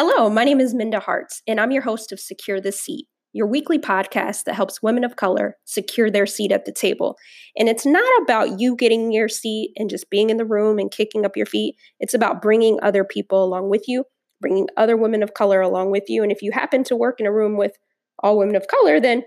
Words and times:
Hello, 0.00 0.30
my 0.30 0.44
name 0.44 0.60
is 0.60 0.74
Minda 0.74 1.00
Harts, 1.00 1.42
and 1.48 1.60
I'm 1.60 1.72
your 1.72 1.82
host 1.82 2.12
of 2.12 2.20
Secure 2.20 2.60
the 2.60 2.70
Seat, 2.70 3.08
your 3.32 3.48
weekly 3.48 3.80
podcast 3.80 4.44
that 4.44 4.54
helps 4.54 4.80
women 4.80 5.02
of 5.02 5.16
color 5.16 5.56
secure 5.64 6.08
their 6.08 6.24
seat 6.24 6.52
at 6.52 6.66
the 6.66 6.72
table. 6.72 7.16
And 7.56 7.68
it's 7.68 7.84
not 7.84 8.08
about 8.22 8.60
you 8.60 8.76
getting 8.76 9.10
your 9.10 9.28
seat 9.28 9.72
and 9.74 9.90
just 9.90 10.08
being 10.08 10.30
in 10.30 10.36
the 10.36 10.44
room 10.44 10.78
and 10.78 10.88
kicking 10.88 11.26
up 11.26 11.36
your 11.36 11.46
feet. 11.46 11.74
It's 11.98 12.14
about 12.14 12.40
bringing 12.40 12.78
other 12.80 13.02
people 13.02 13.42
along 13.42 13.70
with 13.70 13.88
you, 13.88 14.04
bringing 14.40 14.68
other 14.76 14.96
women 14.96 15.20
of 15.20 15.34
color 15.34 15.60
along 15.60 15.90
with 15.90 16.04
you. 16.06 16.22
And 16.22 16.30
if 16.30 16.42
you 16.42 16.52
happen 16.52 16.84
to 16.84 16.94
work 16.94 17.18
in 17.18 17.26
a 17.26 17.32
room 17.32 17.56
with 17.56 17.72
all 18.22 18.38
women 18.38 18.54
of 18.54 18.68
color, 18.68 19.00
then 19.00 19.24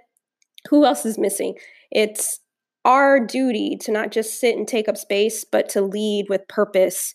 who 0.69 0.85
else 0.85 1.05
is 1.05 1.19
missing? 1.19 1.55
It's 1.91 2.39
our 2.85 3.19
duty 3.19 3.75
to 3.81 3.91
not 3.91 4.13
just 4.13 4.39
sit 4.39 4.55
and 4.55 4.65
take 4.65 4.87
up 4.87 4.95
space, 4.95 5.43
but 5.43 5.67
to 5.71 5.81
lead 5.81 6.27
with 6.29 6.47
purpose 6.47 7.13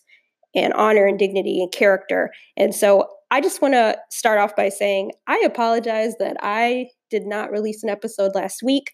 and 0.53 0.73
honor 0.73 1.07
and 1.07 1.17
dignity 1.17 1.59
and 1.59 1.71
character. 1.71 2.29
And 2.55 2.75
so 2.75 3.07
I 3.29 3.41
just 3.41 3.61
want 3.61 3.73
to 3.73 3.97
start 4.09 4.39
off 4.39 4.55
by 4.55 4.69
saying 4.69 5.11
I 5.27 5.41
apologize 5.45 6.15
that 6.19 6.37
I 6.41 6.87
did 7.09 7.25
not 7.25 7.51
release 7.51 7.83
an 7.83 7.89
episode 7.89 8.33
last 8.35 8.63
week. 8.63 8.91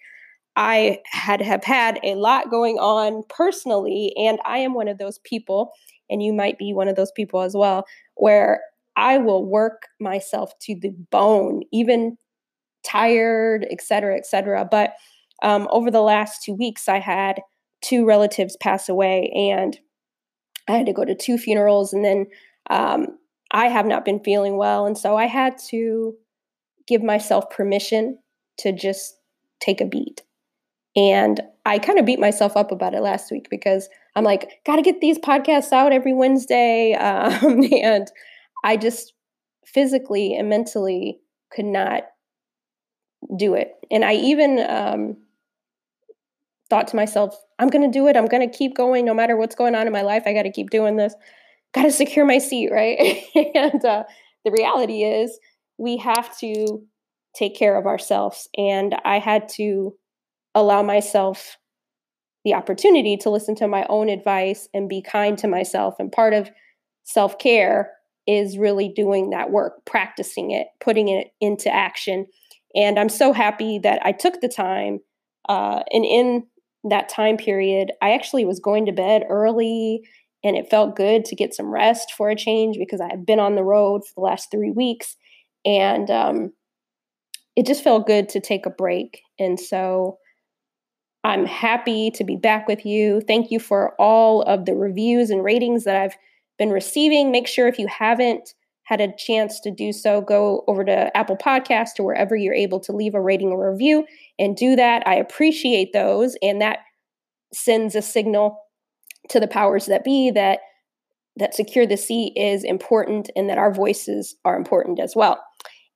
I 0.55 0.99
had 1.05 1.41
have 1.41 1.63
had 1.63 1.99
a 2.03 2.15
lot 2.15 2.49
going 2.51 2.77
on 2.77 3.23
personally, 3.29 4.13
and 4.17 4.39
I 4.45 4.59
am 4.59 4.73
one 4.73 4.87
of 4.87 4.97
those 4.97 5.19
people, 5.19 5.71
and 6.09 6.21
you 6.21 6.33
might 6.33 6.57
be 6.57 6.73
one 6.73 6.87
of 6.87 6.95
those 6.95 7.11
people 7.11 7.41
as 7.41 7.55
well, 7.55 7.85
where 8.15 8.61
I 8.95 9.17
will 9.17 9.45
work 9.45 9.87
myself 9.99 10.51
to 10.63 10.75
the 10.79 10.91
bone, 11.11 11.63
even 11.71 12.17
tired, 12.85 13.65
et 13.71 13.81
cetera, 13.81 14.15
et 14.15 14.25
cetera. 14.25 14.67
But 14.69 14.93
um, 15.41 15.67
over 15.71 15.89
the 15.89 16.01
last 16.01 16.43
two 16.43 16.53
weeks, 16.53 16.87
I 16.87 16.99
had 16.99 17.41
two 17.81 18.05
relatives 18.05 18.55
pass 18.57 18.89
away, 18.89 19.31
and 19.35 19.79
I 20.67 20.73
had 20.73 20.85
to 20.85 20.93
go 20.93 21.05
to 21.05 21.15
two 21.15 21.39
funerals, 21.39 21.93
and 21.93 22.05
then 22.05 22.27
um, 22.69 23.07
I 23.53 23.67
have 23.67 23.85
not 23.85 24.03
been 24.03 24.19
feeling 24.19 24.57
well. 24.57 24.85
And 24.85 24.97
so 24.97 25.15
I 25.15 25.27
had 25.27 25.57
to 25.69 26.15
give 26.87 27.03
myself 27.03 27.49
permission 27.51 28.17
to 28.57 28.71
just 28.71 29.15
take 29.61 29.79
a 29.79 29.85
beat. 29.85 30.21
And 30.95 31.39
I 31.65 31.79
kind 31.79 31.99
of 31.99 32.05
beat 32.05 32.19
myself 32.19 32.57
up 32.57 32.71
about 32.71 32.93
it 32.93 33.01
last 33.01 33.31
week 33.31 33.47
because 33.49 33.87
I'm 34.15 34.23
like, 34.23 34.59
got 34.65 34.75
to 34.77 34.81
get 34.81 35.01
these 35.01 35.17
podcasts 35.17 35.71
out 35.71 35.93
every 35.93 36.13
Wednesday. 36.13 36.97
Um, 37.03 37.63
and 37.71 38.11
I 38.63 38.77
just 38.77 39.13
physically 39.65 40.35
and 40.35 40.49
mentally 40.49 41.19
could 41.51 41.65
not 41.65 42.03
do 43.37 43.53
it. 43.53 43.73
And 43.91 44.03
I 44.03 44.13
even 44.13 44.59
um, 44.67 45.17
thought 46.69 46.87
to 46.89 46.95
myself, 46.95 47.35
I'm 47.59 47.69
going 47.69 47.89
to 47.89 47.99
do 47.99 48.07
it. 48.07 48.17
I'm 48.17 48.27
going 48.27 48.47
to 48.49 48.57
keep 48.57 48.75
going 48.75 49.05
no 49.05 49.13
matter 49.13 49.35
what's 49.37 49.55
going 49.55 49.75
on 49.75 49.85
in 49.87 49.93
my 49.93 50.01
life. 50.01 50.23
I 50.25 50.33
got 50.33 50.43
to 50.43 50.51
keep 50.51 50.69
doing 50.69 50.95
this 50.95 51.13
got 51.73 51.83
to 51.83 51.91
secure 51.91 52.25
my 52.25 52.37
seat, 52.37 52.71
right? 52.71 53.23
and 53.55 53.83
uh, 53.83 54.03
the 54.45 54.51
reality 54.51 55.03
is, 55.03 55.37
we 55.77 55.97
have 55.97 56.37
to 56.39 56.83
take 57.35 57.55
care 57.55 57.77
of 57.77 57.85
ourselves. 57.85 58.47
And 58.57 58.95
I 59.03 59.19
had 59.19 59.49
to 59.55 59.95
allow 60.53 60.83
myself 60.83 61.57
the 62.45 62.53
opportunity 62.53 63.17
to 63.17 63.29
listen 63.29 63.55
to 63.55 63.67
my 63.67 63.85
own 63.89 64.09
advice 64.09 64.67
and 64.73 64.89
be 64.89 65.01
kind 65.01 65.37
to 65.39 65.47
myself. 65.47 65.95
And 65.99 66.11
part 66.11 66.33
of 66.33 66.51
self 67.03 67.39
care 67.39 67.91
is 68.27 68.57
really 68.57 68.89
doing 68.89 69.31
that 69.31 69.51
work, 69.51 69.85
practicing 69.85 70.51
it, 70.51 70.67
putting 70.79 71.07
it 71.09 71.27
into 71.41 71.73
action. 71.73 72.27
And 72.75 72.99
I'm 72.99 73.09
so 73.09 73.33
happy 73.33 73.79
that 73.79 74.01
I 74.05 74.11
took 74.11 74.41
the 74.41 74.47
time. 74.47 74.99
Uh, 75.49 75.83
and 75.91 76.05
in 76.05 76.47
that 76.85 77.09
time 77.09 77.37
period, 77.37 77.91
I 78.01 78.13
actually 78.13 78.45
was 78.45 78.59
going 78.59 78.85
to 78.85 78.91
bed 78.91 79.23
early 79.29 80.03
and 80.43 80.55
it 80.55 80.69
felt 80.69 80.95
good 80.95 81.25
to 81.25 81.35
get 81.35 81.53
some 81.53 81.67
rest 81.67 82.13
for 82.17 82.29
a 82.29 82.35
change 82.35 82.77
because 82.77 82.99
I 82.99 83.09
had 83.09 83.25
been 83.25 83.39
on 83.39 83.55
the 83.55 83.63
road 83.63 84.01
for 84.05 84.13
the 84.15 84.21
last 84.21 84.51
three 84.51 84.71
weeks, 84.71 85.15
and 85.65 86.09
um, 86.09 86.53
it 87.55 87.65
just 87.65 87.83
felt 87.83 88.07
good 88.07 88.29
to 88.29 88.39
take 88.39 88.65
a 88.65 88.71
break. 88.71 89.21
And 89.39 89.59
so 89.59 90.17
I'm 91.23 91.45
happy 91.45 92.11
to 92.11 92.23
be 92.23 92.35
back 92.35 92.67
with 92.67 92.85
you. 92.85 93.21
Thank 93.21 93.51
you 93.51 93.59
for 93.59 93.95
all 93.99 94.41
of 94.43 94.65
the 94.65 94.75
reviews 94.75 95.29
and 95.29 95.43
ratings 95.43 95.85
that 95.85 95.95
I've 95.95 96.15
been 96.57 96.71
receiving. 96.71 97.31
Make 97.31 97.47
sure 97.47 97.67
if 97.67 97.79
you 97.79 97.87
haven't 97.87 98.53
had 98.83 98.99
a 98.99 99.13
chance 99.17 99.61
to 99.61 99.71
do 99.71 99.93
so, 99.93 100.19
go 100.19 100.65
over 100.67 100.83
to 100.83 101.15
Apple 101.15 101.37
Podcast 101.37 101.99
or 101.99 102.03
wherever 102.03 102.35
you're 102.35 102.53
able 102.53 102.81
to 102.81 102.91
leave 102.91 103.15
a 103.15 103.21
rating 103.21 103.47
or 103.47 103.71
review 103.71 104.05
and 104.37 104.57
do 104.57 104.75
that. 104.75 105.07
I 105.07 105.15
appreciate 105.15 105.93
those, 105.93 106.35
and 106.41 106.61
that 106.61 106.79
sends 107.53 107.95
a 107.95 108.01
signal 108.01 108.59
to 109.29 109.39
the 109.39 109.47
powers 109.47 109.85
that 109.85 110.03
be 110.03 110.31
that 110.31 110.59
that 111.35 111.55
secure 111.55 111.87
the 111.87 111.97
seat 111.97 112.33
is 112.35 112.63
important 112.63 113.29
and 113.35 113.49
that 113.49 113.57
our 113.57 113.73
voices 113.73 114.35
are 114.45 114.55
important 114.55 114.99
as 114.99 115.15
well. 115.15 115.43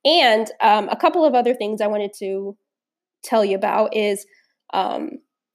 And 0.04 0.50
um, 0.60 0.88
a 0.88 0.96
couple 0.96 1.24
of 1.24 1.34
other 1.34 1.54
things 1.54 1.80
I 1.80 1.86
wanted 1.86 2.12
to 2.18 2.56
tell 3.22 3.44
you 3.44 3.54
about 3.54 3.94
is 3.94 4.26
um, 4.72 5.10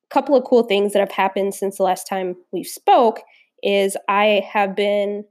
a 0.10 0.14
couple 0.14 0.36
of 0.36 0.46
cool 0.46 0.64
things 0.64 0.94
that 0.94 1.00
have 1.00 1.12
happened 1.12 1.54
since 1.54 1.78
the 1.78 1.84
last 1.84 2.08
time 2.08 2.36
we 2.52 2.64
spoke. 2.64 3.22
Is 3.62 3.96
I 4.10 4.44
have 4.52 4.76
been 4.76 5.24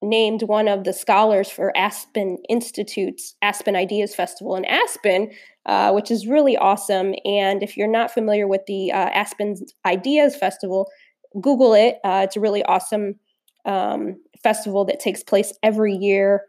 named 0.00 0.42
one 0.42 0.68
of 0.68 0.84
the 0.84 0.92
scholars 0.92 1.50
for 1.50 1.76
Aspen 1.76 2.38
Institute's 2.48 3.34
Aspen 3.42 3.74
Ideas 3.74 4.14
Festival 4.14 4.54
in 4.54 4.64
Aspen, 4.64 5.30
uh, 5.66 5.92
which 5.92 6.10
is 6.10 6.26
really 6.26 6.56
awesome. 6.56 7.14
And 7.24 7.62
if 7.62 7.76
you're 7.76 7.88
not 7.88 8.12
familiar 8.12 8.46
with 8.46 8.62
the 8.66 8.92
uh, 8.92 9.10
Aspen 9.12 9.56
Ideas 9.84 10.36
Festival, 10.36 10.88
Google 11.40 11.74
it. 11.74 11.98
Uh, 12.04 12.22
it's 12.24 12.36
a 12.36 12.40
really 12.40 12.62
awesome 12.64 13.16
um, 13.64 14.16
festival 14.42 14.84
that 14.86 15.00
takes 15.00 15.22
place 15.22 15.52
every 15.62 15.94
year 15.94 16.44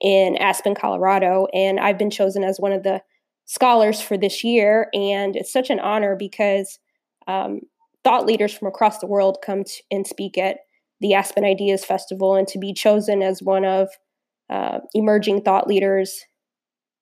in 0.00 0.36
Aspen, 0.38 0.74
Colorado. 0.74 1.46
And 1.52 1.78
I've 1.78 1.98
been 1.98 2.10
chosen 2.10 2.42
as 2.42 2.58
one 2.58 2.72
of 2.72 2.82
the 2.82 3.02
scholars 3.44 4.00
for 4.00 4.16
this 4.16 4.42
year. 4.42 4.88
And 4.92 5.36
it's 5.36 5.52
such 5.52 5.70
an 5.70 5.80
honor 5.80 6.16
because 6.16 6.78
um, 7.26 7.60
thought 8.02 8.26
leaders 8.26 8.52
from 8.52 8.68
across 8.68 8.98
the 8.98 9.06
world 9.06 9.38
come 9.44 9.64
and 9.90 10.06
speak 10.06 10.36
at 10.38 10.58
the 11.04 11.12
Aspen 11.12 11.44
Ideas 11.44 11.84
Festival. 11.84 12.34
And 12.34 12.48
to 12.48 12.58
be 12.58 12.72
chosen 12.72 13.22
as 13.22 13.42
one 13.42 13.66
of 13.66 13.90
uh, 14.48 14.78
emerging 14.94 15.42
thought 15.42 15.68
leaders 15.68 16.24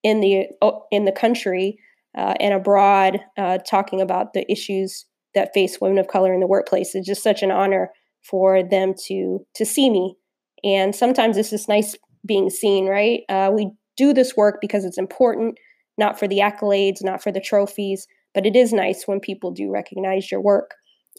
in 0.02 0.20
the 0.20 0.46
in 0.90 1.04
the 1.04 1.12
country 1.12 1.78
uh, 2.18 2.34
and 2.40 2.52
abroad, 2.52 3.20
uh, 3.38 3.58
talking 3.58 4.00
about 4.00 4.32
the 4.32 4.50
issues 4.50 5.06
that 5.36 5.54
face 5.54 5.80
women 5.80 5.98
of 5.98 6.08
color 6.08 6.34
in 6.34 6.40
the 6.40 6.48
workplace. 6.48 6.96
It's 6.96 7.06
just 7.06 7.22
such 7.22 7.44
an 7.44 7.52
honor 7.52 7.90
for 8.28 8.64
them 8.68 8.94
to 9.06 9.46
to 9.54 9.64
see 9.64 9.88
me. 9.88 10.16
And 10.64 10.96
sometimes 10.96 11.36
it's 11.36 11.50
just 11.50 11.68
nice 11.68 11.96
being 12.26 12.50
seen, 12.50 12.86
right? 12.86 13.20
Uh, 13.28 13.52
we 13.54 13.70
do 13.96 14.12
this 14.12 14.36
work 14.36 14.58
because 14.60 14.84
it's 14.84 14.98
important, 14.98 15.58
not 15.96 16.18
for 16.18 16.26
the 16.26 16.38
accolades, 16.38 17.02
not 17.02 17.22
for 17.22 17.30
the 17.30 17.40
trophies, 17.40 18.08
but 18.34 18.46
it 18.46 18.56
is 18.56 18.72
nice 18.72 19.04
when 19.06 19.20
people 19.20 19.52
do 19.52 19.70
recognize 19.70 20.30
your 20.30 20.40
work. 20.40 20.72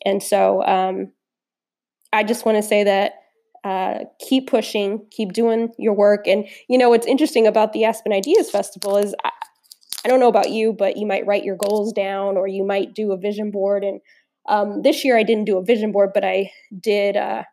And 0.06 0.22
so 0.22 0.64
um, 0.64 1.14
I 2.14 2.24
just 2.24 2.46
want 2.46 2.58
to 2.58 2.64
say 2.64 2.84
that 2.84 3.14
uh, 3.64 4.06
keep 4.20 4.50
pushing, 4.50 5.06
keep 5.10 5.34
doing 5.34 5.70
your 5.78 5.94
work. 5.94 6.28
And 6.28 6.46
you 6.68 6.78
know 6.78 6.90
what's 6.90 7.08
interesting 7.08 7.48
about 7.48 7.74
the 7.74 7.86
Aspen 7.86 8.12
Ideas 8.12 8.50
Festival 8.50 8.98
is 8.98 9.16
I, 9.24 9.32
I 10.06 10.10
don't 10.10 10.20
know 10.20 10.28
about 10.28 10.52
you, 10.52 10.74
but 10.74 10.98
you 10.98 11.06
might 11.06 11.26
write 11.26 11.44
your 11.44 11.56
goals 11.56 11.94
down 11.94 12.38
or 12.38 12.48
you 12.48 12.66
might 12.66 12.94
do 12.94 13.12
a 13.12 13.18
vision 13.18 13.52
board. 13.52 13.84
And 13.84 14.02
um, 14.50 14.82
this 14.82 15.06
year 15.06 15.18
I 15.18 15.24
didn't 15.24 15.46
do 15.46 15.58
a 15.58 15.64
vision 15.64 15.92
board, 15.92 16.12
but 16.14 16.26
I 16.26 16.52
did. 16.78 17.16
Uh, 17.16 17.44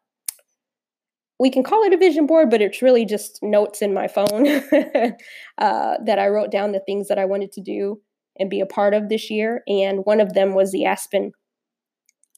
we 1.38 1.48
can 1.50 1.62
call 1.62 1.84
it 1.84 1.94
a 1.94 1.96
vision 1.96 2.26
board, 2.26 2.50
but 2.50 2.60
it's 2.60 2.82
really 2.82 3.06
just 3.06 3.38
notes 3.42 3.80
in 3.80 3.94
my 3.94 4.08
phone 4.08 4.46
uh, 5.58 5.94
that 6.04 6.18
I 6.18 6.28
wrote 6.28 6.50
down 6.50 6.72
the 6.72 6.82
things 6.84 7.08
that 7.08 7.18
I 7.18 7.24
wanted 7.24 7.52
to 7.52 7.62
do 7.62 8.00
and 8.38 8.50
be 8.50 8.60
a 8.60 8.66
part 8.66 8.94
of 8.94 9.08
this 9.08 9.30
year. 9.30 9.62
And 9.66 10.00
one 10.04 10.20
of 10.20 10.34
them 10.34 10.54
was 10.54 10.70
the 10.72 10.84
Aspen 10.84 11.32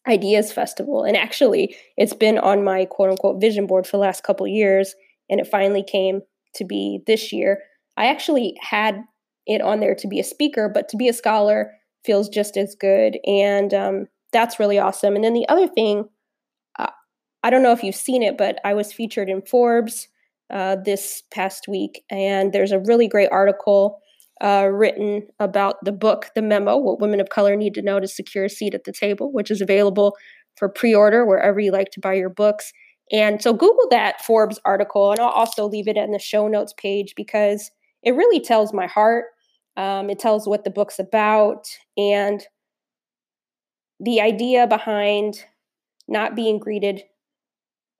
Ideas 0.08 0.52
Festival. 0.52 1.04
And 1.04 1.16
actually, 1.16 1.76
it's 1.96 2.14
been 2.14 2.38
on 2.38 2.64
my 2.64 2.84
quote 2.86 3.10
unquote 3.10 3.40
vision 3.40 3.66
board 3.66 3.86
for 3.86 3.96
the 3.96 4.02
last 4.02 4.24
couple 4.24 4.46
years, 4.46 4.94
and 5.30 5.40
it 5.40 5.46
finally 5.46 5.82
came 5.82 6.22
to 6.56 6.64
be 6.64 7.00
this 7.06 7.32
year. 7.32 7.60
I 7.96 8.06
actually 8.06 8.56
had 8.60 9.02
it 9.46 9.60
on 9.60 9.80
there 9.80 9.94
to 9.94 10.08
be 10.08 10.20
a 10.20 10.24
speaker, 10.24 10.68
but 10.68 10.88
to 10.90 10.96
be 10.96 11.08
a 11.08 11.12
scholar 11.12 11.72
feels 12.04 12.28
just 12.28 12.56
as 12.56 12.74
good. 12.74 13.18
And 13.26 13.72
um, 13.74 14.06
that's 14.32 14.58
really 14.58 14.78
awesome. 14.78 15.14
And 15.14 15.24
then 15.24 15.34
the 15.34 15.48
other 15.48 15.68
thing, 15.68 16.08
uh, 16.78 16.90
I 17.42 17.50
don't 17.50 17.62
know 17.62 17.72
if 17.72 17.82
you've 17.82 17.94
seen 17.94 18.22
it, 18.22 18.36
but 18.36 18.58
I 18.64 18.74
was 18.74 18.92
featured 18.92 19.28
in 19.28 19.42
Forbes 19.42 20.08
uh, 20.50 20.76
this 20.84 21.22
past 21.30 21.66
week, 21.68 22.04
and 22.10 22.52
there's 22.52 22.72
a 22.72 22.80
really 22.80 23.08
great 23.08 23.30
article 23.30 24.01
uh, 24.42 24.68
written 24.72 25.28
about 25.38 25.76
the 25.84 25.92
book, 25.92 26.30
The 26.34 26.42
Memo 26.42 26.76
What 26.76 27.00
Women 27.00 27.20
of 27.20 27.28
Color 27.28 27.54
Need 27.56 27.74
to 27.74 27.82
Know 27.82 28.00
to 28.00 28.08
Secure 28.08 28.46
a 28.46 28.50
Seat 28.50 28.74
at 28.74 28.84
the 28.84 28.92
Table, 28.92 29.32
which 29.32 29.50
is 29.50 29.60
available 29.60 30.16
for 30.56 30.68
pre 30.68 30.94
order 30.94 31.24
wherever 31.24 31.60
you 31.60 31.70
like 31.70 31.90
to 31.92 32.00
buy 32.00 32.14
your 32.14 32.28
books. 32.28 32.72
And 33.12 33.42
so 33.42 33.52
Google 33.52 33.88
that 33.90 34.24
Forbes 34.24 34.58
article, 34.64 35.10
and 35.10 35.20
I'll 35.20 35.28
also 35.28 35.66
leave 35.68 35.86
it 35.86 35.96
in 35.96 36.10
the 36.10 36.18
show 36.18 36.48
notes 36.48 36.74
page 36.76 37.14
because 37.16 37.70
it 38.02 38.12
really 38.12 38.40
tells 38.40 38.72
my 38.72 38.86
heart. 38.86 39.26
Um, 39.76 40.10
it 40.10 40.18
tells 40.18 40.48
what 40.48 40.64
the 40.64 40.70
book's 40.70 40.98
about 40.98 41.66
and 41.96 42.44
the 44.00 44.20
idea 44.20 44.66
behind 44.66 45.44
not 46.08 46.34
being 46.34 46.58
greeted 46.58 47.02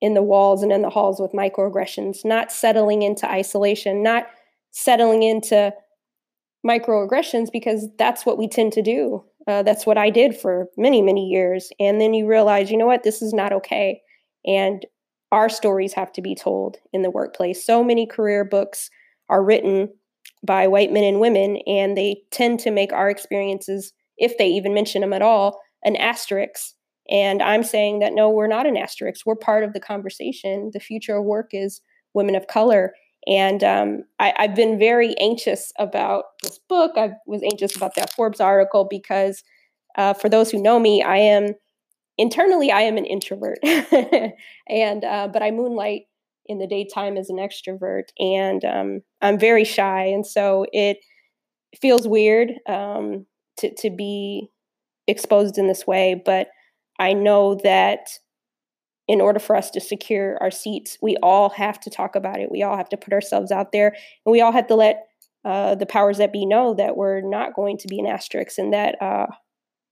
in 0.00 0.14
the 0.14 0.22
walls 0.22 0.62
and 0.62 0.72
in 0.72 0.82
the 0.82 0.90
halls 0.90 1.20
with 1.20 1.32
microaggressions, 1.32 2.24
not 2.24 2.50
settling 2.50 3.02
into 3.02 3.30
isolation, 3.30 4.02
not 4.02 4.26
settling 4.72 5.22
into 5.22 5.72
microaggressions 6.66 7.48
because 7.52 7.88
that's 7.98 8.24
what 8.24 8.38
we 8.38 8.48
tend 8.48 8.72
to 8.72 8.82
do. 8.82 9.24
Uh, 9.46 9.62
that's 9.62 9.86
what 9.86 9.98
I 9.98 10.10
did 10.10 10.36
for 10.36 10.68
many, 10.76 11.02
many 11.02 11.28
years. 11.28 11.70
And 11.80 12.00
then 12.00 12.14
you 12.14 12.26
realize, 12.26 12.70
you 12.70 12.76
know 12.76 12.86
what, 12.86 13.02
this 13.02 13.22
is 13.22 13.32
not 13.32 13.52
okay. 13.52 14.00
And 14.46 14.86
our 15.32 15.48
stories 15.48 15.94
have 15.94 16.12
to 16.12 16.22
be 16.22 16.34
told 16.34 16.76
in 16.92 17.02
the 17.02 17.10
workplace. 17.10 17.64
So 17.64 17.82
many 17.82 18.06
career 18.06 18.44
books 18.44 18.90
are 19.28 19.42
written 19.42 19.88
by 20.44 20.66
white 20.66 20.92
men 20.92 21.04
and 21.04 21.20
women, 21.20 21.58
and 21.66 21.96
they 21.96 22.22
tend 22.30 22.60
to 22.60 22.70
make 22.70 22.92
our 22.92 23.08
experiences, 23.08 23.92
if 24.18 24.36
they 24.38 24.48
even 24.48 24.74
mention 24.74 25.00
them 25.00 25.12
at 25.12 25.22
all, 25.22 25.60
an 25.84 25.96
asterisk. 25.96 26.74
And 27.10 27.42
I'm 27.42 27.62
saying 27.62 28.00
that 28.00 28.12
no, 28.12 28.30
we're 28.30 28.46
not 28.46 28.66
an 28.66 28.76
asterisk. 28.76 29.24
We're 29.24 29.36
part 29.36 29.64
of 29.64 29.72
the 29.72 29.80
conversation. 29.80 30.70
The 30.72 30.80
future 30.80 31.16
of 31.16 31.24
work 31.24 31.50
is 31.52 31.80
women 32.14 32.34
of 32.34 32.46
color. 32.46 32.92
And 33.26 33.62
um, 33.62 34.02
I, 34.18 34.32
have 34.36 34.54
been 34.54 34.78
very 34.78 35.14
anxious 35.18 35.72
about 35.78 36.24
this 36.42 36.58
book. 36.68 36.92
I 36.96 37.12
was 37.26 37.42
anxious 37.42 37.76
about 37.76 37.94
that 37.94 38.12
Forbes 38.12 38.40
article 38.40 38.84
because, 38.88 39.42
uh, 39.96 40.14
for 40.14 40.28
those 40.28 40.50
who 40.50 40.60
know 40.60 40.78
me, 40.80 41.02
I 41.02 41.18
am 41.18 41.54
internally 42.18 42.70
I 42.70 42.82
am 42.82 42.96
an 42.96 43.06
introvert, 43.06 43.58
and 44.68 45.04
uh, 45.04 45.28
but 45.32 45.42
I 45.42 45.50
moonlight 45.50 46.02
in 46.46 46.58
the 46.58 46.66
daytime 46.66 47.16
as 47.16 47.30
an 47.30 47.36
extrovert, 47.36 48.04
and 48.18 48.64
um, 48.64 49.00
I'm 49.20 49.38
very 49.38 49.64
shy, 49.64 50.04
and 50.04 50.26
so 50.26 50.66
it 50.72 50.98
feels 51.80 52.06
weird 52.08 52.52
um, 52.68 53.26
to 53.58 53.74
to 53.76 53.90
be 53.90 54.48
exposed 55.08 55.58
in 55.58 55.68
this 55.68 55.86
way. 55.86 56.20
But 56.24 56.48
I 56.98 57.12
know 57.12 57.56
that 57.64 58.08
in 59.08 59.20
order 59.20 59.38
for 59.38 59.56
us 59.56 59.70
to 59.70 59.80
secure 59.80 60.38
our 60.40 60.50
seats, 60.50 60.96
we 61.02 61.16
all 61.22 61.50
have 61.50 61.80
to 61.80 61.90
talk 61.90 62.14
about 62.14 62.40
it. 62.40 62.50
We 62.50 62.62
all 62.62 62.76
have 62.76 62.88
to 62.90 62.96
put 62.96 63.12
ourselves 63.12 63.50
out 63.50 63.72
there, 63.72 63.88
and 64.24 64.32
we 64.32 64.40
all 64.40 64.52
have 64.52 64.68
to 64.68 64.74
let 64.74 65.08
uh, 65.44 65.74
the 65.74 65.86
powers 65.86 66.18
that 66.18 66.32
be 66.32 66.46
know 66.46 66.74
that 66.74 66.96
we're 66.96 67.20
not 67.20 67.54
going 67.54 67.76
to 67.78 67.88
be 67.88 67.98
an 67.98 68.06
asterisk 68.06 68.58
and 68.58 68.72
that 68.72 69.00
uh, 69.02 69.26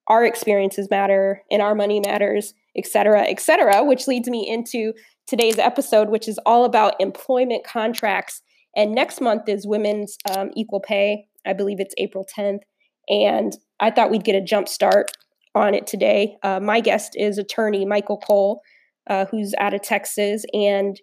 our 0.07 0.25
experiences 0.25 0.89
matter 0.91 1.43
and 1.51 1.61
our 1.61 1.75
money 1.75 2.01
matters, 2.01 2.55
et 2.77 2.87
cetera, 2.87 3.23
et 3.23 3.41
cetera, 3.41 3.83
which 3.85 4.07
leads 4.07 4.29
me 4.29 4.49
into 4.49 4.93
today's 5.27 5.59
episode, 5.59 6.09
which 6.09 6.29
is 6.29 6.39
all 6.47 6.65
about 6.65 6.95
employment 7.01 7.65
contracts. 7.65 8.43
And 8.77 8.95
next 8.95 9.21
month 9.21 9.49
is 9.49 9.67
Women's 9.67 10.17
um, 10.37 10.51
Equal 10.55 10.81
Pay. 10.81 11.27
I 11.47 11.53
believe 11.53 11.81
it's 11.81 11.95
April 11.99 12.27
10th. 12.37 12.61
And 13.09 13.57
I 13.81 13.91
thought 13.91 14.11
we'd 14.11 14.25
get 14.25 14.37
a 14.37 14.41
jump 14.41 14.69
start 14.69 15.11
on 15.55 15.75
it 15.75 15.87
today. 15.87 16.37
Uh, 16.45 16.61
my 16.61 16.81
guest 16.81 17.12
is 17.17 17.39
attorney 17.39 17.85
Michael 17.85 18.19
Coles 18.19 18.61
uh, 19.08 19.26
who's 19.26 19.55
out 19.58 19.75
of 19.75 19.82
Texas. 19.82 20.44
And 20.52 21.00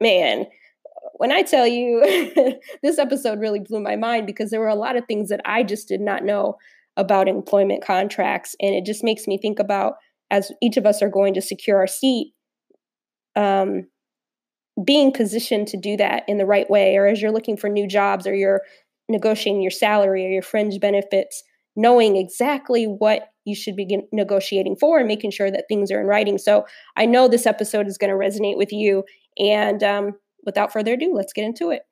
man, 0.00 0.46
when 1.14 1.32
I 1.32 1.42
tell 1.42 1.66
you 1.66 2.02
this 2.82 2.98
episode 2.98 3.40
really 3.40 3.60
blew 3.60 3.80
my 3.80 3.96
mind 3.96 4.26
because 4.26 4.50
there 4.50 4.60
were 4.60 4.68
a 4.68 4.74
lot 4.74 4.96
of 4.96 5.06
things 5.06 5.28
that 5.28 5.40
I 5.44 5.62
just 5.62 5.88
did 5.88 6.00
not 6.00 6.24
know 6.24 6.56
about 6.96 7.28
employment 7.28 7.84
contracts. 7.84 8.54
And 8.60 8.74
it 8.74 8.84
just 8.84 9.04
makes 9.04 9.26
me 9.26 9.38
think 9.38 9.58
about 9.58 9.94
as 10.30 10.50
each 10.62 10.76
of 10.76 10.86
us 10.86 11.02
are 11.02 11.08
going 11.08 11.34
to 11.34 11.42
secure 11.42 11.78
our 11.78 11.86
seat, 11.86 12.32
um, 13.36 13.86
being 14.82 15.12
positioned 15.12 15.68
to 15.68 15.76
do 15.76 15.96
that 15.98 16.24
in 16.26 16.38
the 16.38 16.46
right 16.46 16.68
way, 16.70 16.96
or 16.96 17.06
as 17.06 17.20
you're 17.20 17.32
looking 17.32 17.56
for 17.56 17.68
new 17.68 17.86
jobs 17.86 18.26
or 18.26 18.34
you're 18.34 18.62
negotiating 19.08 19.60
your 19.60 19.70
salary 19.70 20.24
or 20.26 20.30
your 20.30 20.42
fringe 20.42 20.80
benefits, 20.80 21.42
knowing 21.76 22.16
exactly 22.16 22.84
what 22.86 23.30
you 23.44 23.54
should 23.54 23.76
be 23.76 23.98
negotiating 24.12 24.76
for 24.76 24.98
and 24.98 25.08
making 25.08 25.30
sure 25.30 25.50
that 25.50 25.64
things 25.68 25.90
are 25.90 26.00
in 26.00 26.06
writing. 26.06 26.38
So 26.38 26.66
I 26.96 27.06
know 27.06 27.28
this 27.28 27.46
episode 27.46 27.86
is 27.86 27.98
going 27.98 28.10
to 28.10 28.16
resonate 28.16 28.56
with 28.56 28.72
you. 28.72 29.04
And 29.38 29.82
um, 29.82 30.12
without 30.44 30.72
further 30.72 30.94
ado, 30.94 31.12
let's 31.14 31.32
get 31.32 31.44
into 31.44 31.70
it. 31.70 31.82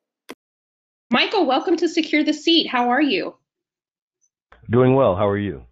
Michael, 1.09 1.45
welcome 1.45 1.75
to 1.77 1.89
Secure 1.89 2.23
the 2.23 2.33
Seat. 2.33 2.67
How 2.67 2.89
are 2.89 3.01
you? 3.01 3.35
Doing 4.69 4.95
well. 4.95 5.15
How 5.15 5.27
are 5.27 5.37
you? 5.37 5.63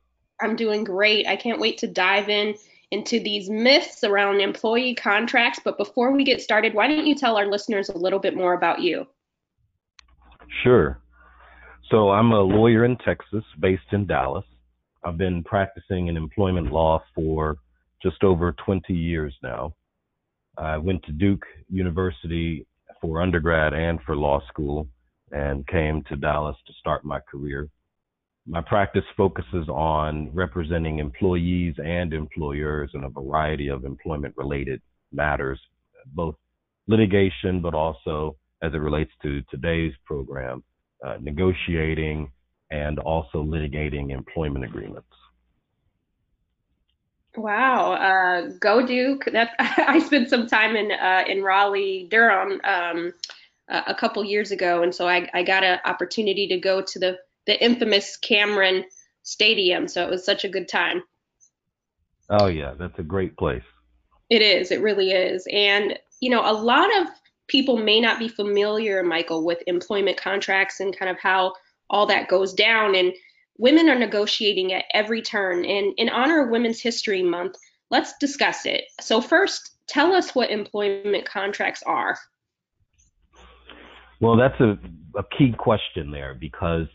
I'm 0.41 0.55
doing 0.55 0.83
great. 0.83 1.27
I 1.27 1.35
can't 1.35 1.59
wait 1.59 1.77
to 1.79 1.87
dive 1.87 2.29
in 2.29 2.55
into 2.91 3.19
these 3.19 3.49
myths 3.49 4.03
around 4.03 4.41
employee 4.41 4.95
contracts. 4.95 5.61
But 5.63 5.77
before 5.77 6.11
we 6.11 6.23
get 6.23 6.41
started, 6.41 6.73
why 6.73 6.87
don't 6.87 7.05
you 7.05 7.15
tell 7.15 7.37
our 7.37 7.45
listeners 7.45 7.87
a 7.87 7.97
little 7.97 8.19
bit 8.19 8.35
more 8.35 8.53
about 8.53 8.81
you? 8.81 9.07
Sure. 10.63 10.99
So 11.89 12.11
I'm 12.11 12.31
a 12.33 12.41
lawyer 12.41 12.85
in 12.85 12.97
Texas, 12.97 13.43
based 13.59 13.91
in 13.93 14.05
Dallas. 14.05 14.45
I've 15.03 15.17
been 15.17 15.43
practicing 15.43 16.05
in 16.05 16.17
employment 16.17 16.71
law 16.71 17.01
for 17.15 17.57
just 18.03 18.23
over 18.23 18.51
20 18.63 18.93
years 18.93 19.33
now. 19.41 19.73
I 20.55 20.77
went 20.77 21.03
to 21.05 21.11
Duke 21.11 21.45
University 21.67 22.67
for 23.01 23.23
undergrad 23.23 23.73
and 23.73 23.99
for 24.05 24.15
law 24.15 24.39
school 24.49 24.87
and 25.31 25.65
came 25.65 26.03
to 26.09 26.15
Dallas 26.15 26.57
to 26.67 26.73
start 26.73 27.03
my 27.03 27.19
career. 27.21 27.67
My 28.45 28.61
practice 28.61 29.05
focuses 29.17 29.67
on 29.67 30.29
representing 30.31 30.99
employees 30.99 31.73
and 31.83 32.13
employers 32.13 32.91
in 32.93 33.03
a 33.03 33.09
variety 33.09 33.67
of 33.69 33.83
employment 33.83 34.35
related 34.37 34.79
matters, 35.11 35.59
both 36.13 36.35
litigation, 36.87 37.61
but 37.61 37.73
also 37.73 38.35
as 38.61 38.73
it 38.75 38.77
relates 38.77 39.11
to 39.23 39.41
today's 39.49 39.93
program, 40.05 40.63
uh, 41.05 41.17
negotiating 41.21 42.31
and 42.71 42.99
also 42.99 43.43
litigating 43.43 44.11
employment 44.11 44.65
agreements. 44.65 45.07
Wow, 47.35 47.93
uh, 47.93 48.49
go 48.59 48.85
Duke! 48.85 49.25
That 49.31 49.51
I 49.59 49.99
spent 49.99 50.29
some 50.29 50.47
time 50.47 50.75
in 50.75 50.91
uh, 50.91 51.23
in 51.27 51.43
Raleigh, 51.43 52.07
Durham, 52.09 52.59
um, 52.63 53.13
a 53.69 53.93
couple 53.93 54.23
years 54.23 54.51
ago, 54.51 54.81
and 54.81 54.93
so 54.93 55.07
I, 55.07 55.29
I 55.33 55.43
got 55.43 55.63
an 55.63 55.79
opportunity 55.85 56.47
to 56.47 56.57
go 56.59 56.81
to 56.81 56.99
the 56.99 57.17
the 57.45 57.63
infamous 57.63 58.17
Cameron 58.17 58.85
Stadium. 59.23 59.87
So 59.87 60.03
it 60.03 60.09
was 60.09 60.25
such 60.25 60.43
a 60.43 60.49
good 60.49 60.67
time. 60.67 61.03
Oh 62.29 62.47
yeah, 62.47 62.73
that's 62.77 62.97
a 62.99 63.03
great 63.03 63.37
place. 63.37 63.63
It 64.29 64.41
is. 64.41 64.71
It 64.71 64.81
really 64.81 65.11
is. 65.11 65.47
And 65.51 65.97
you 66.19 66.29
know, 66.29 66.41
a 66.41 66.53
lot 66.53 66.89
of 67.01 67.07
people 67.49 67.77
may 67.77 67.99
not 67.99 68.19
be 68.19 68.29
familiar, 68.29 69.03
Michael, 69.03 69.43
with 69.43 69.59
employment 69.67 70.17
contracts 70.17 70.79
and 70.79 70.97
kind 70.97 71.11
of 71.11 71.19
how 71.19 71.53
all 71.89 72.05
that 72.05 72.29
goes 72.29 72.53
down. 72.53 72.95
And 72.95 73.13
women 73.57 73.89
are 73.89 73.99
negotiating 73.99 74.73
at 74.73 74.85
every 74.93 75.21
turn. 75.21 75.65
And 75.65 75.93
in 75.97 76.09
honor 76.09 76.43
of 76.43 76.49
Women's 76.49 76.81
History 76.81 77.23
Month, 77.23 77.55
let's 77.91 78.13
discuss 78.19 78.65
it. 78.65 78.85
So, 79.01 79.19
first, 79.19 79.77
tell 79.87 80.13
us 80.13 80.33
what 80.33 80.51
employment 80.51 81.25
contracts 81.25 81.83
are. 81.85 82.17
Well, 84.21 84.37
that's 84.37 84.59
a, 84.59 84.77
a 85.17 85.23
key 85.37 85.53
question 85.57 86.11
there 86.11 86.33
because 86.33 86.87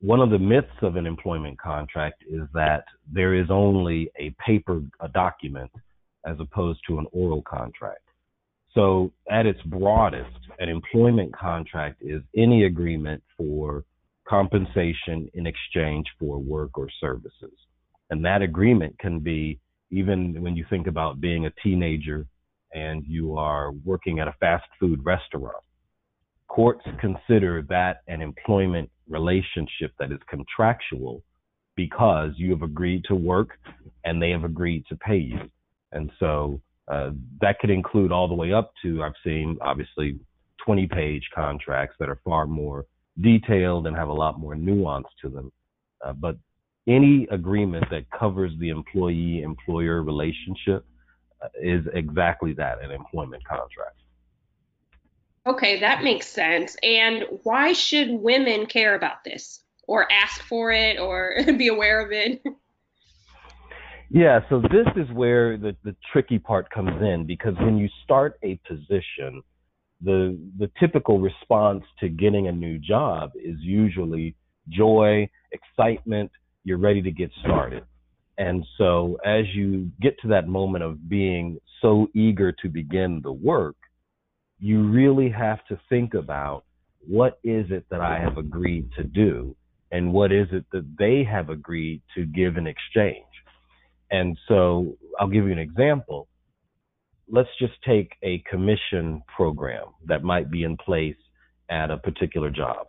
one 0.00 0.20
of 0.20 0.30
the 0.30 0.38
myths 0.38 0.68
of 0.82 0.96
an 0.96 1.06
employment 1.06 1.58
contract 1.58 2.22
is 2.28 2.42
that 2.54 2.84
there 3.10 3.34
is 3.34 3.46
only 3.50 4.10
a 4.16 4.30
paper 4.44 4.82
a 5.00 5.08
document 5.08 5.70
as 6.24 6.36
opposed 6.40 6.80
to 6.86 6.98
an 6.98 7.06
oral 7.12 7.42
contract. 7.42 8.07
So, 8.74 9.12
at 9.30 9.46
its 9.46 9.60
broadest, 9.62 10.36
an 10.58 10.68
employment 10.68 11.34
contract 11.34 12.02
is 12.02 12.22
any 12.36 12.64
agreement 12.64 13.22
for 13.36 13.84
compensation 14.28 15.30
in 15.34 15.46
exchange 15.46 16.06
for 16.18 16.38
work 16.38 16.76
or 16.76 16.88
services. 17.00 17.52
And 18.10 18.24
that 18.24 18.42
agreement 18.42 18.98
can 18.98 19.20
be 19.20 19.58
even 19.90 20.42
when 20.42 20.54
you 20.54 20.66
think 20.68 20.86
about 20.86 21.20
being 21.20 21.46
a 21.46 21.52
teenager 21.62 22.26
and 22.74 23.04
you 23.06 23.36
are 23.36 23.72
working 23.84 24.20
at 24.20 24.28
a 24.28 24.34
fast 24.38 24.66
food 24.78 25.02
restaurant. 25.04 25.64
Courts 26.48 26.84
consider 27.00 27.62
that 27.68 28.02
an 28.06 28.20
employment 28.20 28.90
relationship 29.08 29.92
that 29.98 30.12
is 30.12 30.18
contractual 30.28 31.22
because 31.76 32.32
you 32.36 32.50
have 32.50 32.62
agreed 32.62 33.04
to 33.04 33.14
work 33.14 33.50
and 34.04 34.20
they 34.20 34.30
have 34.30 34.44
agreed 34.44 34.84
to 34.88 34.96
pay 34.96 35.16
you. 35.16 35.38
And 35.92 36.10
so 36.18 36.60
uh, 36.90 37.10
that 37.40 37.58
could 37.58 37.70
include 37.70 38.12
all 38.12 38.28
the 38.28 38.34
way 38.34 38.52
up 38.52 38.72
to, 38.82 39.02
I've 39.02 39.12
seen 39.24 39.58
obviously 39.60 40.18
20 40.64 40.86
page 40.86 41.28
contracts 41.34 41.96
that 41.98 42.08
are 42.08 42.20
far 42.24 42.46
more 42.46 42.86
detailed 43.20 43.86
and 43.86 43.96
have 43.96 44.08
a 44.08 44.12
lot 44.12 44.38
more 44.38 44.54
nuance 44.54 45.06
to 45.22 45.28
them. 45.28 45.52
Uh, 46.04 46.12
but 46.12 46.36
any 46.86 47.26
agreement 47.30 47.84
that 47.90 48.10
covers 48.10 48.52
the 48.58 48.70
employee 48.70 49.42
employer 49.42 50.02
relationship 50.02 50.86
uh, 51.42 51.48
is 51.60 51.84
exactly 51.92 52.54
that 52.54 52.82
an 52.82 52.90
employment 52.90 53.44
contract. 53.44 54.00
Okay, 55.46 55.80
that 55.80 56.02
makes 56.02 56.26
sense. 56.26 56.76
And 56.82 57.24
why 57.42 57.72
should 57.72 58.10
women 58.10 58.66
care 58.66 58.94
about 58.94 59.24
this 59.24 59.62
or 59.86 60.10
ask 60.12 60.42
for 60.42 60.72
it 60.72 60.98
or 60.98 61.34
be 61.56 61.68
aware 61.68 62.00
of 62.00 62.12
it? 62.12 62.42
Yeah, 64.10 64.40
so 64.48 64.60
this 64.60 64.86
is 64.96 65.10
where 65.12 65.58
the, 65.58 65.76
the 65.84 65.94
tricky 66.12 66.38
part 66.38 66.70
comes 66.70 67.02
in 67.02 67.26
because 67.26 67.54
when 67.60 67.76
you 67.76 67.88
start 68.04 68.38
a 68.42 68.58
position, 68.66 69.42
the 70.00 70.38
the 70.58 70.70
typical 70.80 71.18
response 71.18 71.82
to 72.00 72.08
getting 72.08 72.48
a 72.48 72.52
new 72.52 72.78
job 72.78 73.32
is 73.34 73.56
usually 73.60 74.34
joy, 74.68 75.28
excitement, 75.52 76.30
you're 76.64 76.78
ready 76.78 77.02
to 77.02 77.10
get 77.10 77.30
started. 77.40 77.84
And 78.38 78.64
so 78.78 79.18
as 79.24 79.44
you 79.54 79.90
get 80.00 80.18
to 80.20 80.28
that 80.28 80.46
moment 80.46 80.84
of 80.84 81.08
being 81.08 81.58
so 81.82 82.08
eager 82.14 82.52
to 82.52 82.68
begin 82.68 83.20
the 83.22 83.32
work, 83.32 83.76
you 84.60 84.88
really 84.88 85.28
have 85.28 85.58
to 85.66 85.78
think 85.88 86.14
about 86.14 86.64
what 87.06 87.38
is 87.42 87.66
it 87.70 87.84
that 87.90 88.00
I 88.00 88.20
have 88.20 88.38
agreed 88.38 88.90
to 88.96 89.04
do 89.04 89.56
and 89.90 90.12
what 90.12 90.32
is 90.32 90.46
it 90.52 90.64
that 90.72 90.86
they 90.98 91.24
have 91.24 91.48
agreed 91.48 92.02
to 92.14 92.26
give 92.26 92.56
in 92.56 92.66
exchange. 92.66 93.24
And 94.10 94.38
so 94.48 94.96
I'll 95.18 95.28
give 95.28 95.44
you 95.44 95.52
an 95.52 95.58
example. 95.58 96.28
Let's 97.30 97.48
just 97.58 97.74
take 97.86 98.12
a 98.22 98.42
commission 98.50 99.22
program 99.34 99.86
that 100.06 100.22
might 100.22 100.50
be 100.50 100.64
in 100.64 100.76
place 100.76 101.16
at 101.68 101.90
a 101.90 101.98
particular 101.98 102.50
job. 102.50 102.86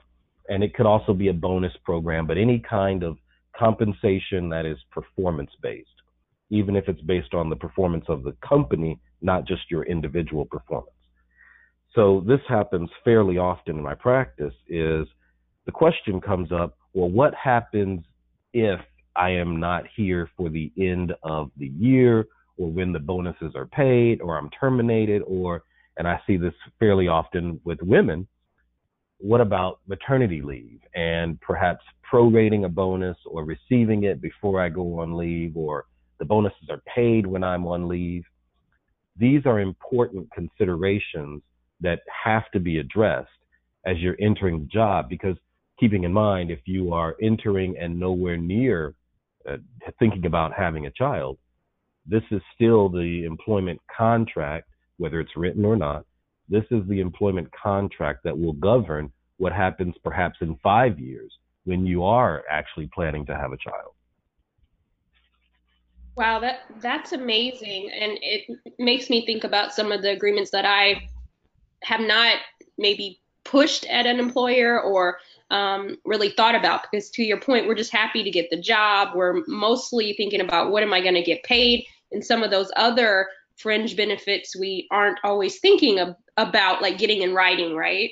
And 0.48 0.64
it 0.64 0.74
could 0.74 0.86
also 0.86 1.14
be 1.14 1.28
a 1.28 1.34
bonus 1.34 1.74
program, 1.84 2.26
but 2.26 2.38
any 2.38 2.60
kind 2.60 3.04
of 3.04 3.18
compensation 3.56 4.50
that 4.50 4.66
is 4.66 4.78
performance 4.92 5.52
based, 5.62 5.90
even 6.50 6.76
if 6.76 6.88
it's 6.88 7.02
based 7.02 7.34
on 7.34 7.50
the 7.50 7.56
performance 7.56 8.06
of 8.08 8.24
the 8.24 8.36
company, 8.48 9.00
not 9.22 9.46
just 9.46 9.70
your 9.70 9.84
individual 9.84 10.46
performance. 10.46 10.96
So 11.94 12.24
this 12.26 12.40
happens 12.48 12.90
fairly 13.04 13.38
often 13.38 13.78
in 13.78 13.84
my 13.84 13.96
practice 13.96 14.54
is 14.68 15.08
the 15.66 15.72
question 15.72 16.22
comes 16.22 16.52
up, 16.52 16.78
well, 16.94 17.10
what 17.10 17.34
happens 17.36 18.04
if 18.54 18.80
I 19.20 19.32
am 19.32 19.60
not 19.60 19.84
here 19.98 20.30
for 20.38 20.50
the 20.50 20.72
end 20.80 21.14
of 21.24 21.52
the 21.58 21.68
year 21.68 22.26
or 22.58 22.72
when 22.72 22.94
the 22.94 23.00
bonuses 23.00 23.52
are 23.54 23.66
paid 23.66 24.22
or 24.22 24.38
I'm 24.38 24.50
terminated 24.52 25.22
or 25.28 25.64
and 25.98 26.08
I 26.08 26.22
see 26.26 26.38
this 26.38 26.54
fairly 26.80 27.10
often 27.10 27.60
with 27.66 27.82
women 27.82 28.28
what 29.18 29.42
about 29.42 29.82
maternity 29.86 30.42
leave 30.42 30.80
and 30.96 31.40
perhaps 31.42 31.84
prorating 32.10 32.64
a 32.64 32.70
bonus 32.70 33.18
or 33.26 33.44
receiving 33.44 34.06
it 34.06 34.22
before 34.22 34.62
I 34.62 34.70
go 34.70 35.02
on 35.02 35.18
leave 35.18 35.58
or 35.58 35.86
the 36.20 36.26
bonuses 36.26 36.70
are 36.70 36.82
paid 36.96 37.28
when 37.28 37.44
I'm 37.44 37.68
on 37.68 37.90
leave? 37.90 38.24
These 39.18 39.46
are 39.46 39.60
important 39.60 40.32
considerations 40.32 41.42
that 41.82 42.00
have 42.24 42.50
to 42.54 42.62
be 42.62 42.80
addressed 42.80 43.28
as 43.86 43.98
you're 43.98 44.16
entering 44.22 44.62
the 44.62 44.68
job 44.68 45.10
because 45.10 45.36
keeping 45.78 46.06
in 46.06 46.14
mind 46.14 46.50
if 46.50 46.60
you 46.64 46.94
are 46.94 47.18
entering 47.22 47.78
and 47.78 48.00
nowhere 48.00 48.38
near 48.38 48.96
uh, 49.50 49.58
thinking 50.00 50.26
about 50.26 50.54
having 50.54 50.86
a 50.86 50.92
child, 50.92 51.38
this 52.06 52.24
is 52.32 52.42
still 52.56 52.90
the 52.90 53.26
employment 53.26 53.80
contract, 53.96 54.70
whether 54.98 55.20
it's 55.20 55.36
written 55.36 55.66
or 55.66 55.76
not, 55.76 56.06
this 56.50 56.66
is 56.72 56.82
the 56.88 57.00
employment 57.00 57.48
contract 57.52 58.24
that 58.24 58.38
will 58.38 58.54
govern 58.54 59.12
what 59.38 59.54
happens 59.54 59.96
perhaps 60.04 60.38
in 60.42 60.58
five 60.64 61.00
years 61.00 61.32
when 61.66 61.86
you 61.86 62.04
are 62.04 62.44
actually 62.50 62.90
planning 62.94 63.26
to 63.28 63.36
have 63.36 63.52
a 63.52 63.58
child. 63.58 63.94
Wow, 66.16 66.40
that 66.40 66.62
that's 66.82 67.14
amazing, 67.14 67.90
and 67.92 68.18
it 68.22 68.60
makes 68.78 69.10
me 69.10 69.26
think 69.26 69.46
about 69.46 69.74
some 69.74 69.92
of 69.92 70.02
the 70.02 70.12
agreements 70.12 70.52
that 70.52 70.66
I 70.66 71.08
have 71.84 72.02
not 72.02 72.38
maybe 72.78 73.22
pushed 73.46 73.86
at 73.86 74.06
an 74.06 74.20
employer 74.20 74.82
or 74.82 75.20
um, 75.52 75.98
really 76.06 76.30
thought 76.30 76.56
about. 76.56 76.84
Because 76.84 77.10
to 77.12 77.24
your 77.24 77.40
point, 77.40 77.68
we're 77.68 77.76
just 77.76 77.92
happy 77.92 78.24
to 78.24 78.32
get 78.32 78.50
the 78.50 78.60
job. 78.60 79.10
We're 79.16 79.44
mostly 79.48 80.14
thinking 80.18 80.42
about 80.42 80.72
what 80.72 80.84
am 80.84 80.94
I 80.94 81.02
going 81.02 81.16
to 81.16 81.24
get 81.24 81.44
paid, 81.44 81.86
and 82.12 82.24
some 82.24 82.44
of 82.44 82.52
those 82.52 82.72
other 82.76 83.28
fringe 83.58 83.96
benefits 83.96 84.56
we 84.56 84.88
aren't 84.90 85.20
always 85.24 85.60
thinking 85.60 86.00
of, 86.00 86.16
about 86.38 86.82
like 86.82 86.98
getting 86.98 87.22
in 87.22 87.34
writing, 87.34 87.76
right? 87.76 88.12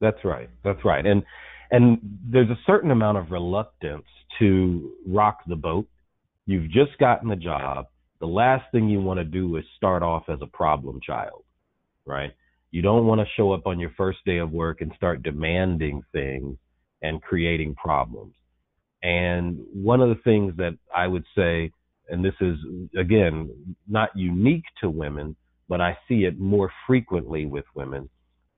That's 0.00 0.24
right. 0.24 0.50
That's 0.64 0.84
right. 0.84 1.06
And 1.06 1.22
and 1.70 1.98
there's 2.24 2.50
a 2.50 2.58
certain 2.66 2.90
amount 2.90 3.18
of 3.18 3.30
reluctance 3.30 4.06
to 4.38 4.92
rock 5.06 5.40
the 5.46 5.56
boat. 5.56 5.86
You've 6.46 6.70
just 6.70 6.96
gotten 6.98 7.28
the 7.28 7.36
job. 7.36 7.86
The 8.20 8.26
last 8.26 8.64
thing 8.72 8.88
you 8.88 9.00
want 9.00 9.18
to 9.18 9.24
do 9.24 9.56
is 9.56 9.64
start 9.76 10.02
off 10.02 10.24
as 10.28 10.38
a 10.40 10.46
problem 10.46 11.00
child, 11.00 11.44
right? 12.06 12.32
You 12.70 12.82
don't 12.82 13.06
want 13.06 13.20
to 13.20 13.26
show 13.36 13.52
up 13.52 13.66
on 13.66 13.78
your 13.78 13.92
first 13.96 14.18
day 14.26 14.38
of 14.38 14.52
work 14.52 14.80
and 14.80 14.92
start 14.96 15.22
demanding 15.22 16.02
things 16.12 16.56
and 17.02 17.22
creating 17.22 17.74
problems. 17.74 18.34
And 19.02 19.60
one 19.72 20.00
of 20.00 20.08
the 20.08 20.20
things 20.22 20.54
that 20.56 20.76
I 20.94 21.06
would 21.06 21.24
say 21.36 21.72
and 22.08 22.24
this 22.24 22.34
is 22.40 22.56
again 22.98 23.76
not 23.86 24.10
unique 24.16 24.64
to 24.80 24.88
women, 24.88 25.36
but 25.68 25.80
I 25.80 25.96
see 26.08 26.24
it 26.24 26.38
more 26.38 26.72
frequently 26.86 27.46
with 27.46 27.64
women, 27.74 28.08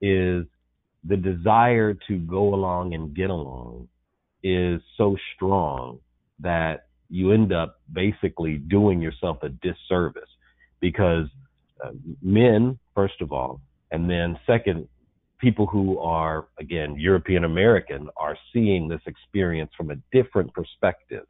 is 0.00 0.44
the 1.04 1.16
desire 1.16 1.94
to 2.08 2.18
go 2.18 2.54
along 2.54 2.94
and 2.94 3.14
get 3.14 3.30
along 3.30 3.88
is 4.42 4.80
so 4.96 5.16
strong 5.34 5.98
that 6.38 6.86
you 7.08 7.32
end 7.32 7.52
up 7.52 7.80
basically 7.92 8.56
doing 8.56 9.00
yourself 9.00 9.38
a 9.42 9.48
disservice 9.48 10.28
because 10.80 11.26
uh, 11.84 11.90
men, 12.22 12.78
first 12.94 13.20
of 13.20 13.32
all, 13.32 13.60
and 13.90 14.08
then 14.08 14.38
second, 14.46 14.88
people 15.38 15.66
who 15.66 15.98
are, 15.98 16.48
again, 16.58 16.96
European 16.98 17.44
American 17.44 18.08
are 18.16 18.36
seeing 18.52 18.88
this 18.88 19.00
experience 19.06 19.70
from 19.76 19.90
a 19.90 19.96
different 20.12 20.52
perspective 20.54 21.26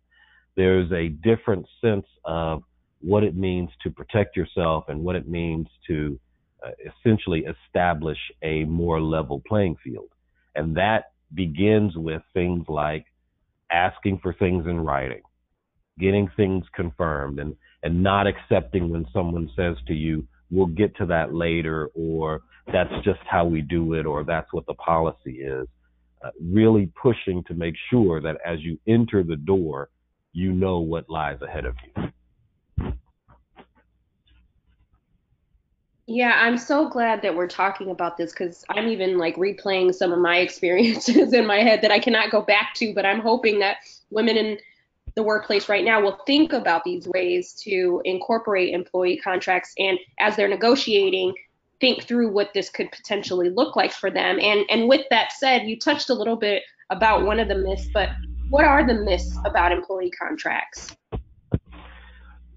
there's 0.57 0.91
a 0.93 1.09
different 1.09 1.67
sense 1.81 2.07
of 2.25 2.63
what 3.01 3.25
it 3.25 3.35
means 3.37 3.71
to 3.83 3.91
protect 3.91 4.37
yourself 4.37 4.85
and 4.89 5.01
what 5.01 5.17
it 5.17 5.29
means 5.29 5.67
to 5.87 6.19
uh, 6.65 6.71
essentially 6.85 7.47
establish 7.47 8.19
a 8.43 8.65
more 8.65 9.01
level 9.01 9.43
playing 9.49 9.77
field. 9.83 10.09
And 10.55 10.77
that 10.77 11.13
begins 11.35 11.97
with 11.97 12.23
things 12.35 12.67
like 12.69 13.07
asking 13.73 14.19
for 14.23 14.35
things 14.35 14.67
in 14.67 14.81
writing, 14.81 15.23
getting 15.99 16.29
things 16.37 16.65
confirmed, 16.75 17.39
and, 17.39 17.57
and 17.83 18.03
not 18.03 18.27
accepting 18.27 18.91
when 18.91 19.07
someone 19.13 19.49
says 19.57 19.77
to 19.87 19.95
you, 19.95 20.27
we'll 20.51 20.67
get 20.67 20.97
to 20.97 21.07
that 21.07 21.35
later, 21.35 21.91
or 21.95 22.43
that's 22.73 22.93
just 23.05 23.21
how 23.29 23.45
we 23.45 23.61
do 23.61 23.95
it, 23.95 24.07
or 24.07 24.25
that's 24.25 24.53
what 24.53 24.67
the 24.67 24.75
policy 24.75 25.41
is. 25.41 25.67
Uh, 26.23 26.31
really 26.43 26.91
pushing 27.01 27.43
to 27.45 27.55
make 27.55 27.75
sure 27.89 28.21
that 28.21 28.37
as 28.45 28.61
you 28.61 28.79
enter 28.87 29.23
the 29.23 29.37
door, 29.37 29.89
you 30.33 30.53
know 30.53 30.79
what 30.79 31.09
lies 31.09 31.41
ahead 31.41 31.65
of 31.65 31.75
you. 31.97 32.11
Yeah, 36.13 36.35
I'm 36.41 36.59
so 36.59 36.89
glad 36.89 37.23
that 37.23 37.37
we're 37.37 37.47
talking 37.47 37.91
about 37.91 38.17
this 38.17 38.33
because 38.33 38.65
I'm 38.69 38.89
even 38.89 39.17
like 39.17 39.37
replaying 39.37 39.95
some 39.95 40.13
of 40.13 40.19
my 40.19 40.39
experiences 40.47 41.33
in 41.33 41.47
my 41.47 41.59
head 41.59 41.83
that 41.83 41.93
I 41.93 42.01
cannot 42.01 42.33
go 42.33 42.43
back 42.43 42.75
to. 42.77 42.93
But 42.93 43.07
I'm 43.07 43.21
hoping 43.21 43.61
that 43.61 43.77
women 44.11 44.37
in 44.37 44.59
the 45.15 45.23
workplace 45.23 45.69
right 45.69 45.85
now 45.85 46.01
will 46.01 46.19
think 46.27 46.53
about 46.53 46.85
these 46.85 47.07
ways 47.09 47.53
to 47.65 48.01
incorporate 48.05 48.75
employee 48.75 49.19
contracts 49.19 49.73
and 49.79 49.99
as 50.19 50.37
they're 50.37 50.49
negotiating, 50.49 51.35
think 51.81 52.05
through 52.05 52.31
what 52.31 52.51
this 52.55 52.69
could 52.69 52.91
potentially 52.93 53.51
look 53.51 53.75
like 53.77 53.93
for 53.93 54.11
them. 54.11 54.39
And 54.41 54.65
and 54.71 54.89
with 54.89 55.07
that 55.11 55.33
said, 55.33 55.63
you 55.63 55.79
touched 55.79 56.11
a 56.11 56.15
little 56.15 56.37
bit 56.37 56.63
about 56.91 57.25
one 57.25 57.41
of 57.41 57.49
the 57.49 57.55
myths, 57.55 57.89
but 57.93 58.11
what 58.51 58.65
are 58.65 58.87
the 58.87 58.95
myths 58.95 59.37
about 59.45 59.73
employee 59.73 60.11
contracts? 60.11 60.95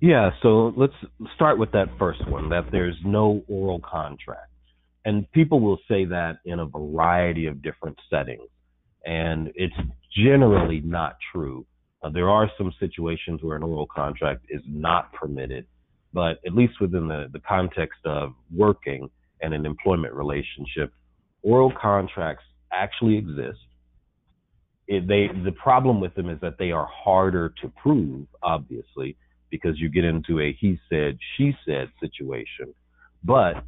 Yeah, 0.01 0.31
so 0.41 0.73
let's 0.75 0.93
start 1.33 1.57
with 1.57 1.71
that 1.71 1.87
first 1.97 2.27
one 2.27 2.49
that 2.49 2.65
there's 2.71 2.97
no 3.05 3.41
oral 3.47 3.79
contract. 3.79 4.49
And 5.05 5.31
people 5.31 5.61
will 5.61 5.79
say 5.87 6.03
that 6.05 6.39
in 6.43 6.59
a 6.59 6.65
variety 6.65 7.45
of 7.45 7.61
different 7.61 7.97
settings. 8.09 8.49
And 9.05 9.51
it's 9.55 9.75
generally 10.13 10.81
not 10.81 11.15
true. 11.31 11.65
Uh, 12.03 12.09
there 12.09 12.29
are 12.29 12.51
some 12.57 12.73
situations 12.79 13.41
where 13.41 13.55
an 13.55 13.63
oral 13.63 13.87
contract 13.87 14.45
is 14.49 14.61
not 14.67 15.11
permitted, 15.13 15.65
but 16.13 16.39
at 16.45 16.53
least 16.53 16.73
within 16.81 17.07
the, 17.07 17.27
the 17.31 17.39
context 17.39 17.99
of 18.05 18.33
working 18.55 19.09
and 19.41 19.53
an 19.53 19.65
employment 19.65 20.13
relationship, 20.13 20.93
oral 21.43 21.71
contracts 21.81 22.43
actually 22.71 23.17
exist 23.17 23.59
it, 24.87 25.07
they 25.07 25.27
the 25.43 25.51
problem 25.51 26.01
with 26.01 26.13
them 26.15 26.29
is 26.29 26.39
that 26.41 26.57
they 26.57 26.71
are 26.71 26.87
harder 26.91 27.53
to 27.61 27.71
prove, 27.81 28.27
obviously, 28.41 29.15
because 29.49 29.79
you 29.79 29.89
get 29.89 30.03
into 30.03 30.39
a 30.39 30.55
he 30.59 30.79
said 30.89 31.17
she 31.37 31.55
said 31.65 31.89
situation. 31.99 32.73
But 33.23 33.63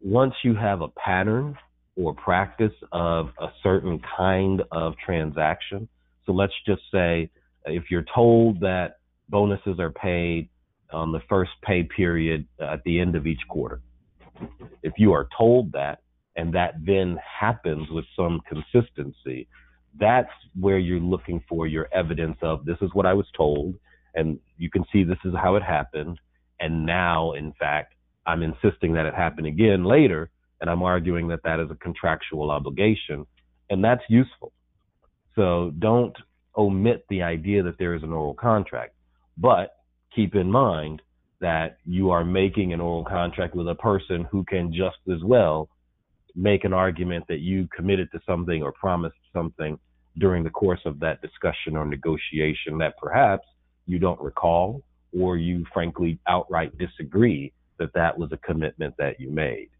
once 0.00 0.34
you 0.42 0.54
have 0.54 0.80
a 0.80 0.88
pattern 0.88 1.56
or 1.96 2.14
practice 2.14 2.72
of 2.92 3.30
a 3.40 3.48
certain 3.62 4.00
kind 4.16 4.62
of 4.72 4.94
transaction, 5.04 5.88
so 6.26 6.32
let's 6.32 6.54
just 6.66 6.82
say 6.92 7.30
if 7.66 7.90
you're 7.90 8.04
told 8.14 8.60
that 8.60 8.98
bonuses 9.28 9.78
are 9.78 9.90
paid 9.90 10.48
on 10.92 11.12
the 11.12 11.20
first 11.28 11.52
pay 11.62 11.82
period 11.84 12.46
at 12.60 12.82
the 12.84 12.98
end 13.00 13.14
of 13.14 13.26
each 13.26 13.40
quarter, 13.48 13.80
if 14.82 14.92
you 14.96 15.12
are 15.12 15.28
told 15.36 15.72
that 15.72 16.00
and 16.36 16.54
that 16.54 16.74
then 16.84 17.18
happens 17.40 17.88
with 17.90 18.04
some 18.16 18.40
consistency, 18.48 19.46
that's 19.98 20.30
where 20.58 20.78
you're 20.78 21.00
looking 21.00 21.42
for 21.48 21.66
your 21.66 21.88
evidence 21.92 22.38
of 22.42 22.64
this 22.64 22.76
is 22.80 22.90
what 22.92 23.06
I 23.06 23.12
was 23.12 23.26
told, 23.36 23.74
and 24.14 24.38
you 24.56 24.70
can 24.70 24.84
see 24.92 25.04
this 25.04 25.18
is 25.24 25.34
how 25.34 25.56
it 25.56 25.62
happened. 25.62 26.18
And 26.60 26.86
now, 26.86 27.32
in 27.32 27.52
fact, 27.58 27.94
I'm 28.26 28.42
insisting 28.42 28.92
that 28.94 29.06
it 29.06 29.14
happen 29.14 29.46
again 29.46 29.84
later, 29.84 30.30
and 30.60 30.70
I'm 30.70 30.82
arguing 30.82 31.28
that 31.28 31.42
that 31.44 31.58
is 31.58 31.70
a 31.70 31.74
contractual 31.76 32.50
obligation, 32.50 33.26
and 33.68 33.82
that's 33.82 34.02
useful. 34.08 34.52
So 35.34 35.72
don't 35.78 36.16
omit 36.60 37.06
the 37.08 37.22
idea 37.22 37.62
that 37.62 37.78
there 37.78 37.94
is 37.94 38.02
an 38.02 38.12
oral 38.12 38.34
contract. 38.34 38.94
But 39.38 39.76
keep 40.14 40.34
in 40.34 40.50
mind 40.50 41.00
that 41.40 41.78
you 41.86 42.10
are 42.10 42.24
making 42.24 42.74
an 42.74 42.80
oral 42.80 43.04
contract 43.04 43.54
with 43.54 43.66
a 43.68 43.74
person 43.74 44.26
who 44.30 44.44
can 44.44 44.72
just 44.72 44.98
as 45.10 45.24
well 45.24 45.70
make 46.36 46.64
an 46.64 46.74
argument 46.74 47.24
that 47.28 47.40
you 47.40 47.66
committed 47.74 48.12
to 48.12 48.20
something 48.26 48.62
or 48.62 48.72
promised 48.72 49.16
something 49.32 49.78
during 50.18 50.44
the 50.44 50.50
course 50.50 50.80
of 50.84 51.00
that 51.00 51.22
discussion 51.22 51.76
or 51.76 51.86
negotiation 51.86 52.76
that 52.78 52.96
perhaps 52.98 53.46
you 53.86 53.98
don't 53.98 54.20
recall 54.20 54.82
or 55.18 55.38
you 55.38 55.64
frankly 55.72 56.18
outright 56.28 56.76
disagree 56.76 57.52
that 57.78 57.92
that 57.94 58.16
was 58.16 58.30
a 58.32 58.36
commitment 58.38 58.94
that 58.98 59.18
you 59.18 59.30
made. 59.30 59.70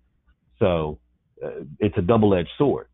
So 0.58 0.98
uh, 1.44 1.64
it's 1.78 1.96
a 1.98 2.02
double 2.02 2.34
edged 2.34 2.50
sword. 2.56 2.86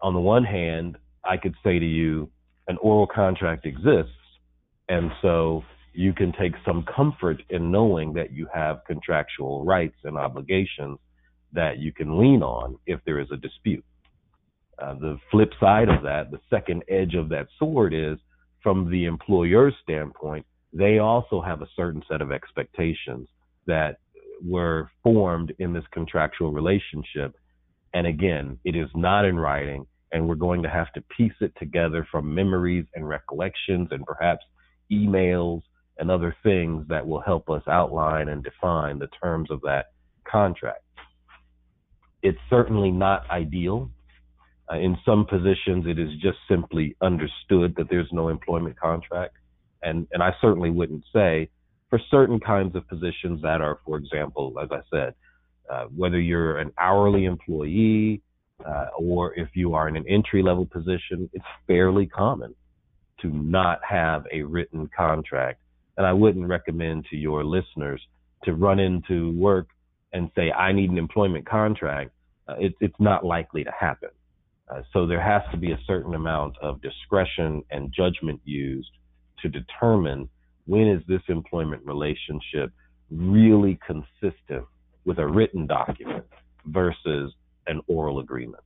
On 0.00 0.14
the 0.14 0.20
one 0.20 0.44
hand, 0.44 0.96
I 1.24 1.36
could 1.36 1.54
say 1.64 1.78
to 1.78 1.84
you, 1.84 2.30
an 2.68 2.78
oral 2.78 3.06
contract 3.06 3.66
exists. 3.66 4.12
And 4.88 5.10
so 5.22 5.62
you 5.92 6.12
can 6.12 6.32
take 6.32 6.52
some 6.64 6.84
comfort 6.94 7.42
in 7.48 7.70
knowing 7.70 8.12
that 8.14 8.32
you 8.32 8.46
have 8.52 8.84
contractual 8.86 9.64
rights 9.64 9.96
and 10.04 10.16
obligations 10.16 10.98
that 11.52 11.78
you 11.78 11.92
can 11.92 12.18
lean 12.18 12.42
on 12.42 12.78
if 12.86 13.00
there 13.06 13.18
is 13.18 13.28
a 13.32 13.36
dispute. 13.36 13.84
Uh, 14.78 14.94
the 14.94 15.18
flip 15.30 15.52
side 15.58 15.88
of 15.88 16.02
that, 16.02 16.30
the 16.30 16.40
second 16.50 16.82
edge 16.88 17.14
of 17.14 17.30
that 17.30 17.46
sword 17.58 17.94
is 17.94 18.18
from 18.62 18.90
the 18.90 19.04
employer's 19.04 19.74
standpoint, 19.82 20.44
they 20.72 20.98
also 20.98 21.40
have 21.40 21.62
a 21.62 21.68
certain 21.74 22.02
set 22.08 22.20
of 22.20 22.30
expectations 22.30 23.28
that 23.66 23.98
were 24.44 24.90
formed 25.02 25.54
in 25.58 25.72
this 25.72 25.84
contractual 25.92 26.52
relationship. 26.52 27.34
And 27.94 28.06
again, 28.06 28.58
it 28.64 28.76
is 28.76 28.88
not 28.94 29.24
in 29.24 29.38
writing, 29.38 29.86
and 30.16 30.26
we're 30.26 30.34
going 30.34 30.62
to 30.62 30.70
have 30.70 30.90
to 30.94 31.02
piece 31.14 31.34
it 31.42 31.52
together 31.58 32.08
from 32.10 32.34
memories 32.34 32.86
and 32.94 33.06
recollections 33.06 33.88
and 33.90 34.02
perhaps 34.06 34.42
emails 34.90 35.60
and 35.98 36.10
other 36.10 36.34
things 36.42 36.86
that 36.88 37.06
will 37.06 37.20
help 37.20 37.50
us 37.50 37.62
outline 37.68 38.30
and 38.30 38.42
define 38.42 38.98
the 38.98 39.08
terms 39.22 39.50
of 39.50 39.60
that 39.60 39.92
contract. 40.24 40.82
It's 42.22 42.38
certainly 42.48 42.90
not 42.90 43.28
ideal. 43.30 43.90
Uh, 44.72 44.78
in 44.78 44.96
some 45.04 45.26
positions, 45.26 45.84
it 45.86 45.98
is 45.98 46.08
just 46.22 46.38
simply 46.48 46.96
understood 47.02 47.74
that 47.76 47.88
there's 47.90 48.08
no 48.10 48.30
employment 48.30 48.80
contract. 48.80 49.36
And, 49.82 50.06
and 50.12 50.22
I 50.22 50.30
certainly 50.40 50.70
wouldn't 50.70 51.04
say 51.12 51.50
for 51.90 52.00
certain 52.10 52.40
kinds 52.40 52.74
of 52.74 52.88
positions 52.88 53.42
that 53.42 53.60
are, 53.60 53.80
for 53.84 53.98
example, 53.98 54.54
as 54.62 54.70
I 54.72 54.80
said, 54.90 55.14
uh, 55.70 55.84
whether 55.94 56.18
you're 56.18 56.58
an 56.58 56.72
hourly 56.80 57.26
employee 57.26 58.22
uh, 58.64 58.86
or 58.98 59.34
if 59.34 59.48
you 59.54 59.74
are 59.74 59.88
in 59.88 59.96
an 59.96 60.04
entry 60.08 60.42
level 60.42 60.66
position, 60.66 61.28
it's 61.32 61.44
fairly 61.66 62.06
common 62.06 62.54
to 63.20 63.28
not 63.28 63.80
have 63.88 64.24
a 64.32 64.42
written 64.42 64.88
contract. 64.96 65.60
And 65.96 66.06
I 66.06 66.12
wouldn't 66.12 66.46
recommend 66.46 67.06
to 67.10 67.16
your 67.16 67.44
listeners 67.44 68.00
to 68.44 68.54
run 68.54 68.78
into 68.78 69.32
work 69.32 69.68
and 70.12 70.30
say, 70.34 70.50
I 70.50 70.72
need 70.72 70.90
an 70.90 70.98
employment 70.98 71.46
contract. 71.46 72.10
Uh, 72.48 72.54
it, 72.58 72.74
it's 72.80 72.98
not 72.98 73.24
likely 73.24 73.64
to 73.64 73.72
happen. 73.78 74.10
Uh, 74.68 74.82
so 74.92 75.06
there 75.06 75.22
has 75.22 75.42
to 75.52 75.56
be 75.56 75.72
a 75.72 75.78
certain 75.86 76.14
amount 76.14 76.56
of 76.60 76.80
discretion 76.82 77.62
and 77.70 77.92
judgment 77.92 78.40
used 78.44 78.90
to 79.42 79.48
determine 79.48 80.28
when 80.66 80.88
is 80.88 81.02
this 81.06 81.22
employment 81.28 81.82
relationship 81.84 82.72
really 83.10 83.78
consistent 83.86 84.64
with 85.04 85.18
a 85.18 85.26
written 85.26 85.66
document 85.66 86.24
versus 86.66 87.32
an 87.66 87.80
oral 87.86 88.20
agreement. 88.20 88.62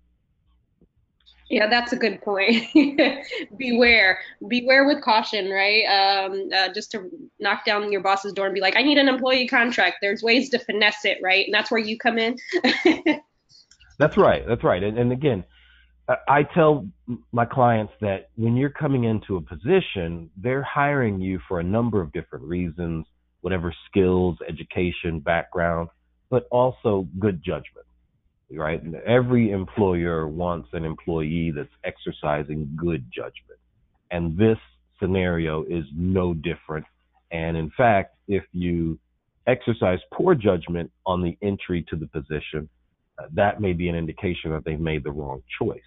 Yeah, 1.49 1.67
that's 1.69 1.93
a 1.93 1.97
good 1.97 2.23
point. 2.23 2.69
beware, 3.57 4.21
beware 4.47 4.87
with 4.87 5.03
caution, 5.03 5.51
right? 5.51 5.85
Um, 5.85 6.49
uh, 6.55 6.73
just 6.73 6.93
to 6.93 7.11
knock 7.41 7.65
down 7.65 7.91
your 7.91 8.03
boss's 8.03 8.33
door 8.33 8.47
and 8.47 8.55
be 8.55 8.61
like, 8.61 8.77
I 8.77 8.83
need 8.83 8.99
an 8.99 9.09
employee 9.09 9.49
contract. 9.49 9.97
There's 10.01 10.23
ways 10.23 10.49
to 10.51 10.61
finesse 10.61 11.05
it, 11.05 11.19
right? 11.21 11.45
And 11.45 11.53
that's 11.53 11.71
where 11.71 11.81
you 11.81 11.99
come 11.99 12.19
in. 12.19 12.37
that's 13.99 14.17
right. 14.17 14.45
That's 14.47 14.63
right. 14.63 14.81
And, 14.81 14.97
and 14.97 15.11
again, 15.11 15.45
I 16.29 16.43
tell 16.43 16.89
my 17.33 17.45
clients 17.45 17.93
that 18.01 18.31
when 18.37 18.57
you're 18.57 18.71
coming 18.71 19.05
into 19.05 19.37
a 19.37 19.41
position, 19.41 20.31
they're 20.37 20.63
hiring 20.63 21.21
you 21.21 21.41
for 21.47 21.61
a 21.61 21.65
number 21.65 22.01
of 22.01 22.13
different 22.13 22.45
reasons, 22.45 23.07
whatever 23.43 23.75
skills, 23.89 24.37
education, 24.49 25.21
background, 25.21 25.89
but 26.31 26.47
also 26.51 27.07
good 27.19 27.43
judgment, 27.45 27.87
right? 28.53 28.83
Every 29.07 29.51
employer 29.51 30.27
wants 30.27 30.69
an 30.73 30.85
employee 30.85 31.53
that's 31.55 31.69
exercising 31.85 32.77
good 32.77 33.05
judgment. 33.15 33.61
And 34.11 34.37
this 34.37 34.59
scenario 35.01 35.65
is 35.65 35.85
no 35.95 36.35
different. 36.35 36.87
And 37.31 37.57
in 37.57 37.71
fact, 37.77 38.17
if 38.29 38.45
you 38.53 38.99
exercise 39.47 39.99
poor 40.13 40.35
judgment 40.35 40.91
on 41.07 41.23
the 41.23 41.37
entry 41.43 41.85
to 41.91 41.97
the 41.97 42.07
position, 42.07 42.69
uh, 43.19 43.27
that 43.35 43.61
may 43.61 43.73
be 43.73 43.89
an 43.89 43.95
indication 43.95 44.51
that 44.51 44.65
they've 44.65 44.81
made 44.81 45.05
the 45.05 45.11
wrong 45.11 45.43
choice. 45.61 45.81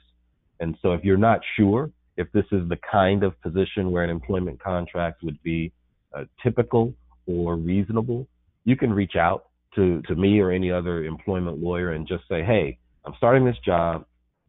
And 0.59 0.77
so 0.81 0.93
if 0.93 1.03
you're 1.03 1.17
not 1.17 1.41
sure 1.57 1.91
if 2.15 2.31
this 2.31 2.45
is 2.51 2.67
the 2.69 2.77
kind 2.89 3.23
of 3.23 3.39
position 3.41 3.91
where 3.91 4.03
an 4.03 4.09
employment 4.09 4.61
contract 4.61 5.23
would 5.23 5.41
be 5.43 5.71
uh, 6.15 6.25
typical 6.41 6.93
or 7.25 7.55
reasonable, 7.55 8.27
you 8.65 8.75
can 8.75 8.93
reach 8.93 9.15
out 9.15 9.47
to, 9.75 10.01
to 10.03 10.15
me 10.15 10.39
or 10.39 10.51
any 10.51 10.71
other 10.71 11.03
employment 11.03 11.59
lawyer 11.59 11.91
and 11.91 12.07
just 12.07 12.27
say, 12.27 12.43
hey, 12.43 12.77
I'm 13.05 13.13
starting 13.17 13.45
this 13.45 13.57
job. 13.65 14.05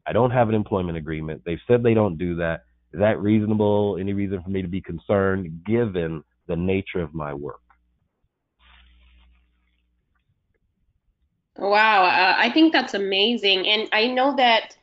I 0.06 0.12
don't 0.12 0.30
have 0.30 0.48
an 0.48 0.54
employment 0.54 0.98
agreement. 0.98 1.42
They've 1.44 1.60
said 1.66 1.82
they 1.82 1.94
don't 1.94 2.18
do 2.18 2.37
that. 2.37 2.64
Is 2.92 3.00
that 3.00 3.20
reasonable? 3.20 3.96
Any 3.98 4.12
reason 4.12 4.42
for 4.42 4.50
me 4.50 4.62
to 4.62 4.68
be 4.68 4.80
concerned 4.80 5.64
given 5.64 6.22
the 6.46 6.56
nature 6.56 7.00
of 7.00 7.14
my 7.14 7.32
work? 7.32 7.60
Wow, 11.56 12.04
uh, 12.04 12.34
I 12.37 12.50
think 12.50 12.72
that's 12.72 12.94
amazing. 12.94 13.66
And 13.66 13.88
I 13.92 14.08
know 14.08 14.37
that 14.37 14.76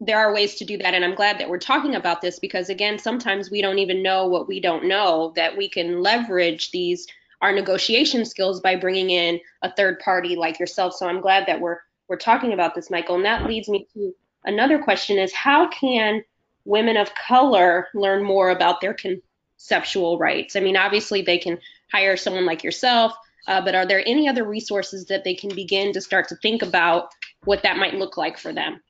there 0.00 0.18
are 0.18 0.32
ways 0.32 0.54
to 0.54 0.64
do 0.64 0.78
that 0.78 0.94
and 0.94 1.04
i'm 1.04 1.14
glad 1.14 1.38
that 1.38 1.48
we're 1.48 1.58
talking 1.58 1.96
about 1.96 2.20
this 2.20 2.38
because 2.38 2.68
again 2.68 2.98
sometimes 2.98 3.50
we 3.50 3.60
don't 3.60 3.80
even 3.80 4.02
know 4.02 4.26
what 4.26 4.46
we 4.46 4.60
don't 4.60 4.84
know 4.84 5.32
that 5.34 5.56
we 5.56 5.68
can 5.68 6.00
leverage 6.00 6.70
these 6.70 7.06
our 7.40 7.52
negotiation 7.52 8.24
skills 8.24 8.60
by 8.60 8.76
bringing 8.76 9.10
in 9.10 9.40
a 9.62 9.72
third 9.72 10.00
party 10.00 10.36
like 10.36 10.58
yourself. 10.58 10.94
So 10.94 11.08
i'm 11.08 11.20
glad 11.20 11.46
that 11.46 11.60
we're 11.60 11.78
we're 12.08 12.16
talking 12.16 12.52
about 12.52 12.74
this 12.74 12.90
michael. 12.90 13.16
And 13.16 13.24
that 13.24 13.46
leads 13.46 13.68
me 13.68 13.86
to 13.94 14.14
another 14.44 14.78
question 14.78 15.18
is 15.18 15.32
how 15.32 15.68
can 15.68 16.22
women 16.64 16.96
of 16.96 17.14
color 17.14 17.88
learn 17.94 18.22
more 18.24 18.50
about 18.50 18.80
their 18.80 18.94
conceptual 18.94 20.18
rights? 20.18 20.56
I 20.56 20.60
mean 20.60 20.76
obviously 20.76 21.22
they 21.22 21.38
can 21.38 21.58
hire 21.92 22.16
someone 22.16 22.46
like 22.46 22.64
yourself 22.64 23.14
uh, 23.48 23.62
but 23.62 23.74
are 23.74 23.86
there 23.86 24.02
any 24.06 24.28
other 24.28 24.44
resources 24.44 25.06
that 25.06 25.24
they 25.24 25.34
can 25.34 25.54
begin 25.54 25.92
to 25.94 26.00
start 26.02 26.28
to 26.28 26.36
think 26.36 26.62
about 26.62 27.08
what 27.44 27.62
that 27.62 27.78
might 27.78 27.94
look 27.94 28.18
like 28.18 28.38
for 28.38 28.52
them? 28.52 28.80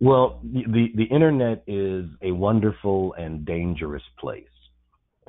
Well, 0.00 0.40
the, 0.44 0.92
the 0.94 1.04
internet 1.04 1.64
is 1.66 2.06
a 2.22 2.30
wonderful 2.30 3.14
and 3.14 3.44
dangerous 3.44 4.04
place. 4.18 4.46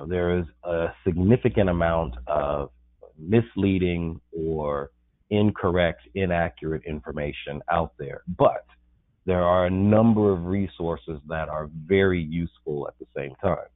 There 0.07 0.39
is 0.39 0.45
a 0.63 0.87
significant 1.05 1.69
amount 1.69 2.15
of 2.27 2.71
misleading 3.17 4.21
or 4.31 4.91
incorrect, 5.29 6.01
inaccurate 6.15 6.83
information 6.85 7.61
out 7.69 7.93
there, 7.99 8.21
but 8.37 8.65
there 9.25 9.43
are 9.43 9.65
a 9.65 9.69
number 9.69 10.31
of 10.31 10.45
resources 10.45 11.19
that 11.27 11.49
are 11.49 11.69
very 11.85 12.21
useful 12.21 12.87
at 12.87 12.97
the 12.99 13.05
same 13.15 13.35
time. 13.41 13.67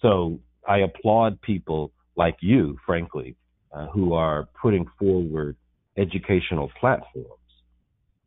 So 0.00 0.38
I 0.68 0.78
applaud 0.78 1.40
people 1.40 1.92
like 2.16 2.36
you, 2.40 2.78
frankly, 2.86 3.36
uh, 3.72 3.86
who 3.88 4.12
are 4.12 4.48
putting 4.60 4.86
forward 4.98 5.56
educational 5.96 6.70
platforms. 6.78 7.30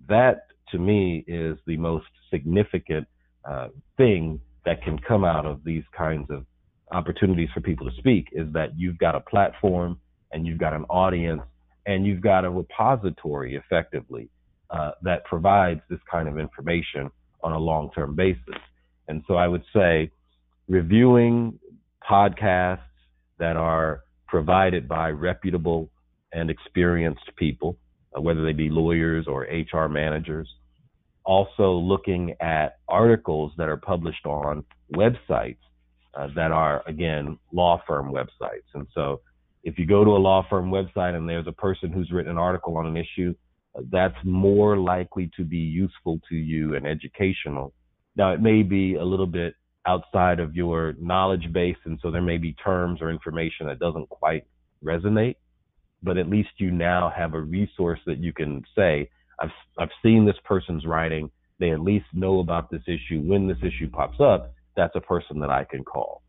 That 0.07 0.47
to 0.71 0.79
me 0.79 1.23
is 1.27 1.57
the 1.65 1.77
most 1.77 2.07
significant 2.29 3.07
uh, 3.45 3.69
thing 3.97 4.39
that 4.65 4.83
can 4.83 4.99
come 4.99 5.23
out 5.23 5.45
of 5.45 5.63
these 5.63 5.83
kinds 5.97 6.29
of 6.29 6.45
opportunities 6.91 7.49
for 7.53 7.61
people 7.61 7.89
to 7.89 7.95
speak 7.97 8.29
is 8.31 8.51
that 8.53 8.77
you've 8.77 8.97
got 8.97 9.15
a 9.15 9.19
platform 9.19 9.99
and 10.31 10.45
you've 10.45 10.57
got 10.57 10.73
an 10.73 10.83
audience 10.85 11.41
and 11.85 12.05
you've 12.05 12.21
got 12.21 12.45
a 12.45 12.49
repository 12.49 13.55
effectively 13.55 14.29
uh, 14.69 14.91
that 15.01 15.23
provides 15.25 15.81
this 15.89 15.99
kind 16.11 16.27
of 16.27 16.37
information 16.37 17.09
on 17.41 17.53
a 17.53 17.57
long-term 17.57 18.15
basis. 18.15 18.61
And 19.07 19.23
so 19.27 19.35
I 19.35 19.47
would 19.47 19.63
say 19.73 20.11
reviewing 20.67 21.59
podcasts 22.07 22.79
that 23.39 23.55
are 23.55 24.01
provided 24.27 24.87
by 24.87 25.09
reputable 25.09 25.89
and 26.31 26.49
experienced 26.49 27.31
people, 27.37 27.77
uh, 28.15 28.21
whether 28.21 28.43
they 28.45 28.53
be 28.53 28.69
lawyers 28.69 29.25
or 29.27 29.47
HR 29.49 29.87
managers, 29.87 30.47
also 31.25 31.73
looking 31.73 32.35
at 32.39 32.77
articles 32.87 33.51
that 33.57 33.67
are 33.69 33.77
published 33.77 34.25
on 34.25 34.63
websites 34.93 35.57
uh, 36.19 36.27
that 36.35 36.51
are, 36.51 36.83
again, 36.85 37.37
law 37.53 37.81
firm 37.87 38.11
websites. 38.11 38.67
And 38.73 38.85
so 38.93 39.21
if 39.63 39.79
you 39.79 39.85
go 39.85 40.03
to 40.03 40.11
a 40.11 40.17
law 40.29 40.45
firm 40.49 40.69
website 40.69 41.15
and 41.15 41.27
there's 41.27 41.47
a 41.47 41.53
person 41.53 41.91
who's 41.91 42.11
written 42.11 42.31
an 42.31 42.37
article 42.37 42.77
on 42.77 42.85
an 42.85 42.97
issue, 42.97 43.33
uh, 43.75 43.81
that's 43.91 44.17
more 44.23 44.77
likely 44.77 45.31
to 45.37 45.43
be 45.43 45.57
useful 45.57 46.19
to 46.29 46.35
you 46.35 46.75
and 46.75 46.85
educational. 46.85 47.73
Now, 48.15 48.33
it 48.33 48.41
may 48.41 48.63
be 48.63 48.95
a 48.95 49.03
little 49.03 49.27
bit 49.27 49.55
outside 49.85 50.39
of 50.39 50.55
your 50.55 50.93
knowledge 50.99 51.51
base, 51.53 51.77
and 51.85 51.97
so 52.01 52.11
there 52.11 52.21
may 52.21 52.37
be 52.37 52.53
terms 52.53 53.01
or 53.01 53.09
information 53.09 53.67
that 53.67 53.79
doesn't 53.79 54.09
quite 54.09 54.45
resonate. 54.83 55.35
But 56.03 56.17
at 56.17 56.29
least 56.29 56.49
you 56.57 56.71
now 56.71 57.11
have 57.15 57.33
a 57.33 57.41
resource 57.41 57.99
that 58.05 58.19
you 58.19 58.33
can 58.33 58.63
say, 58.77 59.09
I've 59.41 59.51
I've 59.77 59.89
seen 60.03 60.25
this 60.25 60.35
person's 60.43 60.85
writing. 60.85 61.29
They 61.59 61.71
at 61.71 61.81
least 61.81 62.05
know 62.13 62.39
about 62.39 62.69
this 62.69 62.83
issue. 62.87 63.21
When 63.21 63.47
this 63.47 63.57
issue 63.61 63.89
pops 63.89 64.19
up, 64.19 64.53
that's 64.79 64.95
a 64.95 65.01
person 65.01 65.39
that 65.41 65.49
I 65.49 65.65
can 65.65 65.83
call. 65.83 66.21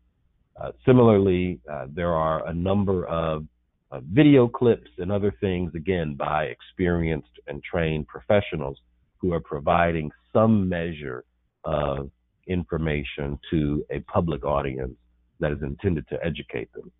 Uh, 0.61 0.71
similarly, 0.85 1.59
uh, 1.71 1.87
there 1.89 2.13
are 2.13 2.45
a 2.47 2.53
number 2.53 3.05
of 3.05 3.45
uh, 3.91 4.01
video 4.11 4.47
clips 4.47 4.89
and 4.97 5.11
other 5.11 5.33
things, 5.39 5.71
again, 5.73 6.15
by 6.15 6.45
experienced 6.45 7.35
and 7.47 7.63
trained 7.63 8.07
professionals 8.07 8.77
who 9.19 9.31
are 9.33 9.39
providing 9.39 10.11
some 10.33 10.67
measure 10.67 11.23
of 11.63 12.11
information 12.47 13.39
to 13.49 13.85
a 13.89 13.99
public 14.01 14.43
audience 14.43 14.97
that 15.39 15.51
is 15.51 15.59
intended 15.61 16.05
to 16.09 16.17
educate 16.23 16.71
them. 16.73 16.91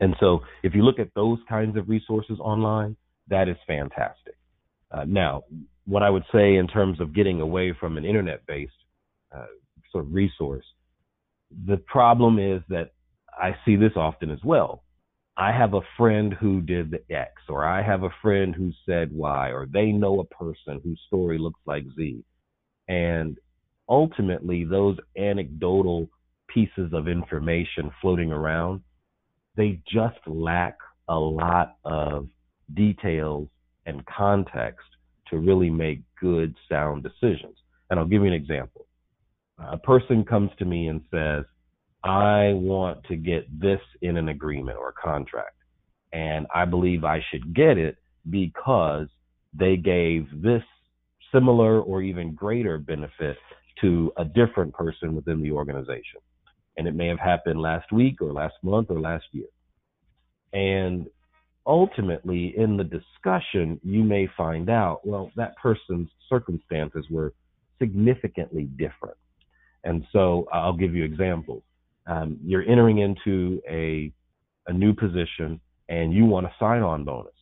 And 0.00 0.16
so, 0.18 0.40
if 0.62 0.74
you 0.74 0.82
look 0.82 0.98
at 0.98 1.12
those 1.14 1.38
kinds 1.48 1.76
of 1.76 1.88
resources 1.88 2.38
online, 2.40 2.96
that 3.28 3.48
is 3.48 3.56
fantastic. 3.66 4.36
Uh, 4.90 5.04
now, 5.06 5.42
what 5.84 6.02
I 6.02 6.08
would 6.08 6.24
say 6.32 6.56
in 6.56 6.66
terms 6.66 7.00
of 7.00 7.14
getting 7.14 7.40
away 7.40 7.74
from 7.78 7.98
an 7.98 8.04
internet 8.04 8.44
based 8.46 8.72
uh, 9.34 9.46
sort 9.92 10.04
of 10.04 10.14
resource, 10.14 10.64
the 11.66 11.78
problem 11.78 12.38
is 12.38 12.62
that 12.68 12.92
I 13.36 13.56
see 13.64 13.76
this 13.76 13.92
often 13.96 14.30
as 14.30 14.38
well. 14.44 14.84
I 15.36 15.52
have 15.52 15.74
a 15.74 15.80
friend 15.96 16.34
who 16.34 16.60
did 16.60 16.90
the 16.90 17.02
X, 17.14 17.32
or 17.48 17.64
I 17.64 17.82
have 17.82 18.02
a 18.02 18.14
friend 18.20 18.54
who 18.54 18.72
said 18.86 19.12
Y, 19.12 19.48
or 19.50 19.66
they 19.66 19.86
know 19.86 20.20
a 20.20 20.24
person 20.24 20.80
whose 20.84 21.00
story 21.06 21.38
looks 21.38 21.60
like 21.66 21.84
Z. 21.96 22.22
And 22.88 23.38
ultimately, 23.88 24.64
those 24.64 24.98
anecdotal 25.16 26.08
pieces 26.48 26.92
of 26.92 27.08
information 27.08 27.90
floating 28.02 28.32
around, 28.32 28.82
they 29.56 29.80
just 29.90 30.18
lack 30.26 30.76
a 31.08 31.18
lot 31.18 31.76
of 31.84 32.28
details 32.74 33.48
and 33.86 34.04
context 34.06 34.86
to 35.28 35.38
really 35.38 35.70
make 35.70 36.02
good, 36.20 36.54
sound 36.68 37.02
decisions. 37.02 37.56
And 37.88 37.98
I'll 37.98 38.06
give 38.06 38.22
you 38.22 38.28
an 38.28 38.34
example. 38.34 38.86
A 39.68 39.78
person 39.78 40.24
comes 40.24 40.50
to 40.58 40.64
me 40.64 40.88
and 40.88 41.02
says, 41.10 41.44
I 42.02 42.52
want 42.54 43.04
to 43.04 43.16
get 43.16 43.60
this 43.60 43.80
in 44.00 44.16
an 44.16 44.28
agreement 44.28 44.78
or 44.78 44.88
a 44.88 44.92
contract. 44.92 45.56
And 46.12 46.46
I 46.54 46.64
believe 46.64 47.04
I 47.04 47.22
should 47.30 47.54
get 47.54 47.76
it 47.78 47.96
because 48.28 49.08
they 49.52 49.76
gave 49.76 50.26
this 50.42 50.62
similar 51.32 51.80
or 51.80 52.02
even 52.02 52.34
greater 52.34 52.78
benefit 52.78 53.36
to 53.80 54.12
a 54.16 54.24
different 54.24 54.74
person 54.74 55.14
within 55.14 55.42
the 55.42 55.52
organization. 55.52 56.20
And 56.76 56.88
it 56.88 56.94
may 56.94 57.08
have 57.08 57.18
happened 57.18 57.60
last 57.60 57.92
week 57.92 58.20
or 58.20 58.32
last 58.32 58.54
month 58.62 58.90
or 58.90 59.00
last 59.00 59.26
year. 59.32 59.46
And 60.52 61.06
ultimately, 61.66 62.54
in 62.56 62.76
the 62.76 62.84
discussion, 62.84 63.80
you 63.84 64.02
may 64.02 64.28
find 64.36 64.70
out, 64.70 65.06
well, 65.06 65.30
that 65.36 65.56
person's 65.56 66.08
circumstances 66.28 67.04
were 67.10 67.34
significantly 67.78 68.64
different. 68.64 69.16
And 69.84 70.04
so 70.12 70.46
I'll 70.52 70.76
give 70.76 70.94
you 70.94 71.04
examples. 71.04 71.62
Um, 72.06 72.38
you're 72.44 72.68
entering 72.68 72.98
into 72.98 73.60
a 73.68 74.12
a 74.66 74.72
new 74.72 74.94
position 74.94 75.60
and 75.88 76.12
you 76.12 76.24
want 76.24 76.46
a 76.46 76.52
sign 76.58 76.82
on 76.82 77.04
bonus. 77.04 77.32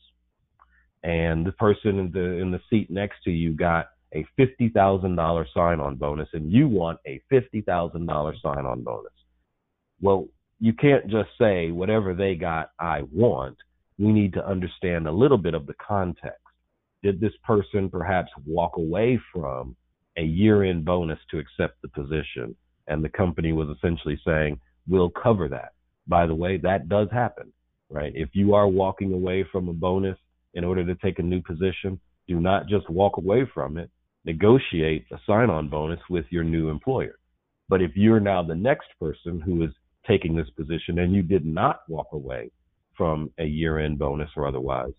And 1.02 1.46
the 1.46 1.52
person 1.52 1.98
in 1.98 2.10
the 2.12 2.20
in 2.20 2.50
the 2.50 2.60
seat 2.70 2.90
next 2.90 3.22
to 3.24 3.30
you 3.30 3.52
got 3.52 3.88
a 4.14 4.26
fifty 4.36 4.68
thousand 4.68 5.16
dollar 5.16 5.46
sign 5.54 5.80
on 5.80 5.96
bonus 5.96 6.28
and 6.32 6.50
you 6.50 6.68
want 6.68 6.98
a 7.06 7.20
fifty 7.28 7.60
thousand 7.60 8.06
dollar 8.06 8.34
sign 8.42 8.64
on 8.66 8.82
bonus. 8.82 9.12
Well 10.00 10.28
you 10.60 10.72
can't 10.72 11.08
just 11.08 11.30
say 11.38 11.70
whatever 11.70 12.14
they 12.14 12.34
got 12.34 12.72
i 12.80 13.02
want. 13.12 13.56
We 13.98 14.12
need 14.12 14.32
to 14.34 14.46
understand 14.46 15.06
a 15.06 15.12
little 15.12 15.38
bit 15.38 15.54
of 15.54 15.66
the 15.66 15.74
context. 15.74 16.42
Did 17.02 17.20
this 17.20 17.32
person 17.44 17.88
perhaps 17.88 18.30
walk 18.46 18.76
away 18.76 19.20
from 19.32 19.76
a 20.18 20.22
year 20.22 20.64
end 20.64 20.84
bonus 20.84 21.18
to 21.30 21.38
accept 21.38 21.80
the 21.80 21.88
position 21.88 22.54
and 22.88 23.04
the 23.04 23.08
company 23.08 23.52
was 23.52 23.68
essentially 23.68 24.20
saying, 24.26 24.58
we'll 24.88 25.10
cover 25.10 25.48
that. 25.48 25.72
By 26.06 26.26
the 26.26 26.34
way, 26.34 26.56
that 26.58 26.88
does 26.88 27.08
happen, 27.12 27.52
right? 27.90 28.12
If 28.14 28.30
you 28.32 28.54
are 28.54 28.66
walking 28.66 29.12
away 29.12 29.44
from 29.50 29.68
a 29.68 29.74
bonus 29.74 30.18
in 30.54 30.64
order 30.64 30.84
to 30.84 30.94
take 30.96 31.18
a 31.18 31.22
new 31.22 31.42
position, 31.42 32.00
do 32.26 32.40
not 32.40 32.66
just 32.66 32.88
walk 32.90 33.18
away 33.18 33.46
from 33.52 33.76
it. 33.76 33.90
Negotiate 34.24 35.06
a 35.12 35.18
sign 35.26 35.50
on 35.50 35.68
bonus 35.68 36.00
with 36.10 36.24
your 36.30 36.44
new 36.44 36.68
employer. 36.68 37.18
But 37.68 37.82
if 37.82 37.92
you're 37.94 38.20
now 38.20 38.42
the 38.42 38.54
next 38.54 38.88
person 38.98 39.40
who 39.40 39.62
is 39.62 39.70
taking 40.06 40.34
this 40.34 40.50
position 40.50 40.98
and 40.98 41.14
you 41.14 41.22
did 41.22 41.44
not 41.44 41.80
walk 41.88 42.08
away 42.12 42.50
from 42.96 43.30
a 43.38 43.44
year 43.44 43.78
end 43.78 43.98
bonus 43.98 44.30
or 44.36 44.46
otherwise, 44.46 44.92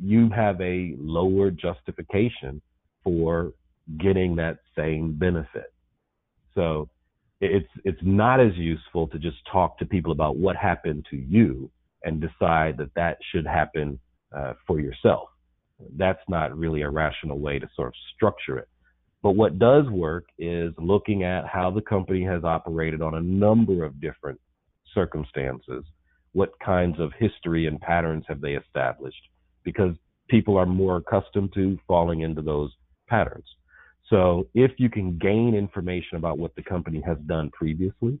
you 0.00 0.28
have 0.30 0.60
a 0.60 0.94
lower 0.98 1.50
justification 1.50 2.60
for 3.02 3.52
getting 3.98 4.36
that 4.36 4.58
same 4.76 5.12
benefit. 5.12 5.72
So 6.54 6.88
it's 7.40 7.68
it's 7.84 8.00
not 8.02 8.40
as 8.40 8.54
useful 8.56 9.06
to 9.08 9.18
just 9.18 9.36
talk 9.50 9.78
to 9.78 9.86
people 9.86 10.12
about 10.12 10.36
what 10.36 10.56
happened 10.56 11.06
to 11.10 11.16
you 11.16 11.70
and 12.04 12.20
decide 12.20 12.76
that 12.78 12.94
that 12.94 13.18
should 13.32 13.46
happen 13.46 13.98
uh, 14.36 14.54
for 14.66 14.80
yourself. 14.80 15.28
That's 15.96 16.22
not 16.28 16.56
really 16.56 16.82
a 16.82 16.90
rational 16.90 17.38
way 17.38 17.58
to 17.58 17.68
sort 17.76 17.88
of 17.88 17.94
structure 18.14 18.58
it. 18.58 18.68
But 19.22 19.32
what 19.32 19.58
does 19.58 19.86
work 19.88 20.26
is 20.38 20.72
looking 20.78 21.24
at 21.24 21.46
how 21.46 21.70
the 21.70 21.80
company 21.80 22.24
has 22.24 22.44
operated 22.44 23.02
on 23.02 23.14
a 23.14 23.20
number 23.20 23.84
of 23.84 24.00
different 24.00 24.40
circumstances. 24.94 25.84
What 26.32 26.58
kinds 26.64 26.98
of 27.00 27.12
history 27.18 27.66
and 27.66 27.80
patterns 27.80 28.24
have 28.28 28.40
they 28.40 28.54
established? 28.54 29.28
Because 29.64 29.94
people 30.28 30.56
are 30.56 30.66
more 30.66 30.98
accustomed 30.98 31.52
to 31.54 31.78
falling 31.86 32.20
into 32.20 32.42
those 32.42 32.70
patterns. 33.08 33.46
So 34.10 34.48
if 34.54 34.72
you 34.78 34.88
can 34.88 35.18
gain 35.18 35.54
information 35.54 36.16
about 36.16 36.38
what 36.38 36.54
the 36.54 36.62
company 36.62 37.02
has 37.06 37.18
done 37.26 37.50
previously, 37.50 38.18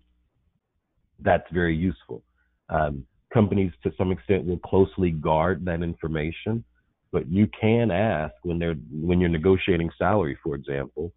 that's 1.20 1.50
very 1.52 1.76
useful. 1.76 2.22
Um, 2.68 3.06
companies, 3.32 3.72
to 3.82 3.92
some 3.96 4.12
extent, 4.12 4.44
will 4.44 4.58
closely 4.58 5.10
guard 5.10 5.64
that 5.64 5.82
information, 5.82 6.64
but 7.10 7.30
you 7.30 7.48
can 7.58 7.90
ask 7.90 8.34
when 8.42 8.58
they're 8.58 8.74
when 8.92 9.18
you're 9.18 9.30
negotiating 9.30 9.90
salary, 9.98 10.38
for 10.42 10.54
example. 10.54 11.12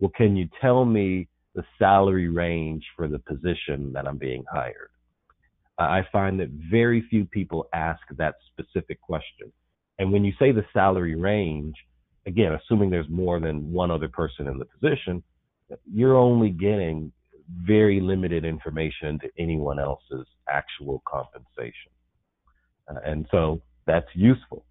Well, 0.00 0.12
can 0.14 0.36
you 0.36 0.48
tell 0.60 0.84
me 0.84 1.28
the 1.54 1.64
salary 1.78 2.28
range 2.28 2.84
for 2.96 3.08
the 3.08 3.20
position 3.20 3.92
that 3.94 4.06
I'm 4.06 4.18
being 4.18 4.44
hired? 4.52 4.90
I 5.78 6.02
find 6.12 6.38
that 6.40 6.50
very 6.70 7.04
few 7.08 7.24
people 7.24 7.68
ask 7.72 8.00
that 8.16 8.34
specific 8.52 9.00
question. 9.00 9.52
And 9.98 10.12
when 10.12 10.24
you 10.24 10.32
say 10.38 10.52
the 10.52 10.64
salary 10.72 11.16
range, 11.16 11.74
again, 12.26 12.52
assuming 12.52 12.90
there's 12.90 13.08
more 13.08 13.40
than 13.40 13.72
one 13.72 13.90
other 13.90 14.08
person 14.08 14.48
in 14.48 14.58
the 14.58 14.64
position, 14.66 15.22
you're 15.92 16.16
only 16.16 16.50
getting 16.50 17.12
very 17.48 18.00
limited 18.00 18.44
information 18.44 19.18
to 19.18 19.28
anyone 19.38 19.78
else's 19.78 20.26
actual 20.48 21.02
compensation. 21.06 21.92
Uh, 22.88 23.00
and 23.04 23.26
so 23.30 23.60
that's 23.86 24.08
useful. 24.14 24.64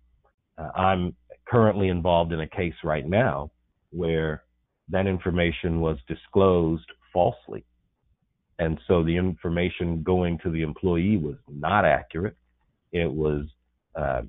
Uh, 0.58 0.70
I'm 0.76 1.16
currently 1.48 1.90
involved 1.90 2.32
in 2.32 2.42
a 2.42 2.48
case 2.48 2.74
right 2.84 3.08
now 3.08 3.52
where 3.92 4.44
that 4.90 5.08
information 5.08 5.82
was 5.82 5.98
disclosed 6.08 6.90
falsely. 7.12 7.64
And 8.60 8.80
so 8.88 9.04
the 9.04 9.16
information 9.18 10.04
going 10.04 10.40
to 10.44 10.52
the 10.52 10.62
employee 10.62 11.18
was 11.18 11.36
not 11.48 11.86
accurate. 11.86 12.36
It 12.92 13.12
was 13.12 13.46
uh, 13.96 14.22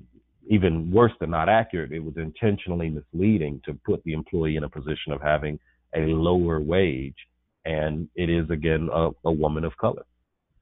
even 0.49 0.91
worse 0.91 1.11
than 1.19 1.31
not 1.31 1.49
accurate, 1.49 1.91
it 1.91 2.03
was 2.03 2.17
intentionally 2.17 2.89
misleading 2.89 3.61
to 3.65 3.73
put 3.85 4.03
the 4.03 4.13
employee 4.13 4.55
in 4.55 4.63
a 4.63 4.69
position 4.69 5.11
of 5.11 5.21
having 5.21 5.59
a 5.95 6.01
lower 6.01 6.59
wage. 6.59 7.15
And 7.65 8.07
it 8.15 8.29
is, 8.29 8.49
again, 8.49 8.89
a, 8.93 9.09
a 9.25 9.31
woman 9.31 9.63
of 9.63 9.75
color. 9.77 10.05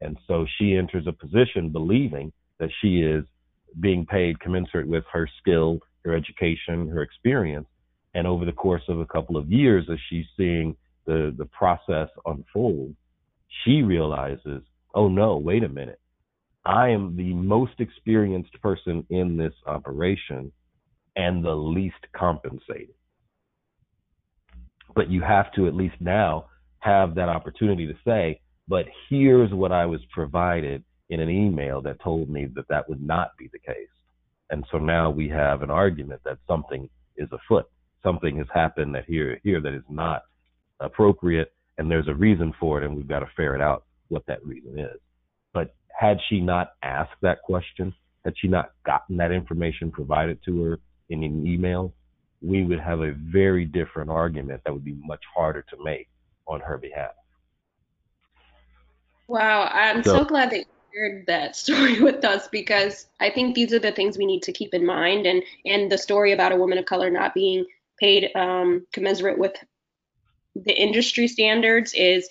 And 0.01 0.17
so 0.27 0.45
she 0.57 0.75
enters 0.75 1.05
a 1.07 1.11
position 1.11 1.69
believing 1.69 2.31
that 2.59 2.69
she 2.81 3.01
is 3.01 3.25
being 3.79 4.05
paid 4.05 4.39
commensurate 4.39 4.87
with 4.87 5.03
her 5.11 5.27
skill, 5.39 5.79
her 6.05 6.13
education, 6.15 6.89
her 6.89 7.01
experience. 7.01 7.67
And 8.13 8.27
over 8.27 8.45
the 8.45 8.51
course 8.51 8.83
of 8.87 8.99
a 8.99 9.05
couple 9.05 9.37
of 9.37 9.51
years, 9.51 9.87
as 9.91 9.97
she's 10.09 10.25
seeing 10.37 10.75
the, 11.05 11.33
the 11.37 11.45
process 11.45 12.09
unfold, 12.25 12.95
she 13.63 13.81
realizes, 13.81 14.61
oh 14.93 15.07
no, 15.07 15.37
wait 15.37 15.63
a 15.63 15.69
minute. 15.69 15.99
I 16.65 16.89
am 16.89 17.15
the 17.17 17.33
most 17.33 17.73
experienced 17.79 18.59
person 18.61 19.05
in 19.09 19.37
this 19.37 19.53
operation 19.65 20.51
and 21.15 21.43
the 21.43 21.55
least 21.55 21.95
compensated. 22.15 22.95
But 24.95 25.09
you 25.09 25.21
have 25.21 25.51
to 25.53 25.67
at 25.67 25.75
least 25.75 25.95
now 25.99 26.45
have 26.79 27.15
that 27.15 27.29
opportunity 27.29 27.87
to 27.87 27.93
say, 28.05 28.41
but 28.67 28.85
here's 29.09 29.51
what 29.53 29.71
I 29.71 29.85
was 29.85 30.01
provided 30.13 30.83
in 31.09 31.19
an 31.19 31.29
email 31.29 31.81
that 31.81 32.01
told 32.01 32.29
me 32.29 32.47
that 32.55 32.67
that 32.69 32.87
would 32.87 33.01
not 33.01 33.31
be 33.37 33.49
the 33.51 33.59
case. 33.59 33.89
And 34.49 34.65
so 34.71 34.77
now 34.77 35.09
we 35.09 35.27
have 35.29 35.63
an 35.63 35.71
argument 35.71 36.21
that 36.25 36.37
something 36.47 36.89
is 37.17 37.29
afoot. 37.31 37.65
Something 38.03 38.37
has 38.37 38.47
happened 38.53 38.95
that 38.95 39.05
here 39.05 39.39
here 39.43 39.61
that 39.61 39.73
is 39.73 39.83
not 39.89 40.23
appropriate. 40.79 41.53
and 41.77 41.89
there's 41.89 42.07
a 42.07 42.13
reason 42.13 42.53
for 42.59 42.79
it, 42.79 42.85
and 42.85 42.95
we've 42.95 43.07
got 43.07 43.19
to 43.19 43.27
ferret 43.35 43.61
out 43.61 43.85
what 44.09 44.25
that 44.27 44.45
reason 44.45 44.77
is. 44.77 44.99
But 45.53 45.73
had 45.97 46.19
she 46.27 46.39
not 46.39 46.73
asked 46.81 47.19
that 47.21 47.41
question, 47.43 47.93
had 48.25 48.33
she 48.37 48.47
not 48.47 48.71
gotten 48.85 49.17
that 49.17 49.31
information 49.31 49.91
provided 49.91 50.39
to 50.45 50.61
her 50.63 50.79
in 51.09 51.23
an 51.23 51.45
email, 51.45 51.93
we 52.41 52.63
would 52.63 52.79
have 52.79 53.01
a 53.01 53.13
very 53.13 53.65
different 53.65 54.09
argument 54.09 54.61
that 54.65 54.73
would 54.73 54.83
be 54.83 54.97
much 55.03 55.23
harder 55.35 55.63
to 55.69 55.83
make 55.83 56.09
on 56.47 56.59
her 56.59 56.77
behalf. 56.77 57.11
Wow, 59.27 59.69
I'm 59.71 60.03
so, 60.03 60.17
so 60.17 60.25
glad 60.25 60.51
that 60.51 60.59
you 60.59 60.65
shared 60.93 61.25
that 61.27 61.55
story 61.63 62.01
with 62.01 62.23
us 62.25 62.47
because 62.49 63.07
I 63.19 63.29
think 63.29 63.55
these 63.55 63.73
are 63.73 63.79
the 63.79 63.91
things 63.91 64.17
we 64.17 64.25
need 64.25 64.43
to 64.43 64.51
keep 64.51 64.73
in 64.73 64.85
mind, 64.85 65.25
and 65.25 65.41
and 65.65 65.91
the 65.91 65.97
story 65.97 66.33
about 66.33 66.51
a 66.51 66.57
woman 66.57 66.77
of 66.77 66.85
color 66.85 67.09
not 67.09 67.33
being 67.33 67.65
paid 67.99 68.29
um, 68.35 68.85
commensurate 68.91 69.37
with 69.37 69.55
the 70.55 70.73
industry 70.73 71.27
standards 71.27 71.93
is 71.93 72.29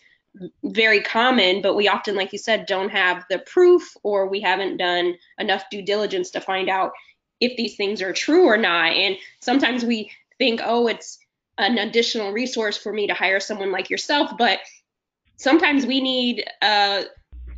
very 0.65 1.01
common, 1.01 1.63
but 1.63 1.75
we 1.75 1.89
often, 1.89 2.15
like 2.15 2.33
you 2.33 2.39
said, 2.39 2.67
don't 2.67 2.91
have 2.91 3.25
the 3.29 3.39
proof 3.41 3.97
or 4.03 4.29
we 4.29 4.41
haven't 4.41 4.79
done 4.79 5.15
enough 5.39 5.65
due 5.71 5.83
diligence 5.83 6.31
to 6.31 6.41
find 6.41 6.69
out 6.69 6.93
if 7.41 7.57
these 7.57 7.77
things 7.77 8.01
are 8.01 8.13
true 8.13 8.47
or 8.47 8.57
not. 8.57 8.93
And 8.93 9.17
sometimes 9.41 9.85
we 9.85 10.11
think, 10.39 10.61
oh, 10.65 10.87
it's 10.87 11.19
an 11.59 11.79
additional 11.79 12.33
resource 12.33 12.77
for 12.77 12.93
me 12.93 13.07
to 13.07 13.15
hire 13.15 13.41
someone 13.41 13.73
like 13.73 13.91
yourself, 13.91 14.33
but 14.39 14.61
sometimes 15.37 15.85
we 15.85 16.01
need 16.01 16.45
uh, 16.63 17.03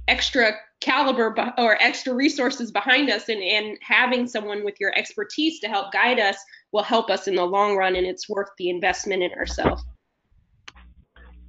extra 0.08 0.54
caliber 0.80 1.34
or 1.56 1.80
extra 1.80 2.12
resources 2.12 2.70
behind 2.70 3.08
us 3.08 3.28
and, 3.28 3.42
and 3.42 3.78
having 3.80 4.26
someone 4.26 4.64
with 4.64 4.78
your 4.80 4.92
expertise 4.98 5.60
to 5.60 5.68
help 5.68 5.92
guide 5.92 6.18
us 6.18 6.36
will 6.72 6.82
help 6.82 7.08
us 7.08 7.26
in 7.26 7.36
the 7.36 7.44
long 7.44 7.76
run 7.76 7.96
and 7.96 8.06
it's 8.06 8.28
worth 8.28 8.48
the 8.58 8.68
investment 8.68 9.22
in 9.22 9.32
ourselves 9.32 9.82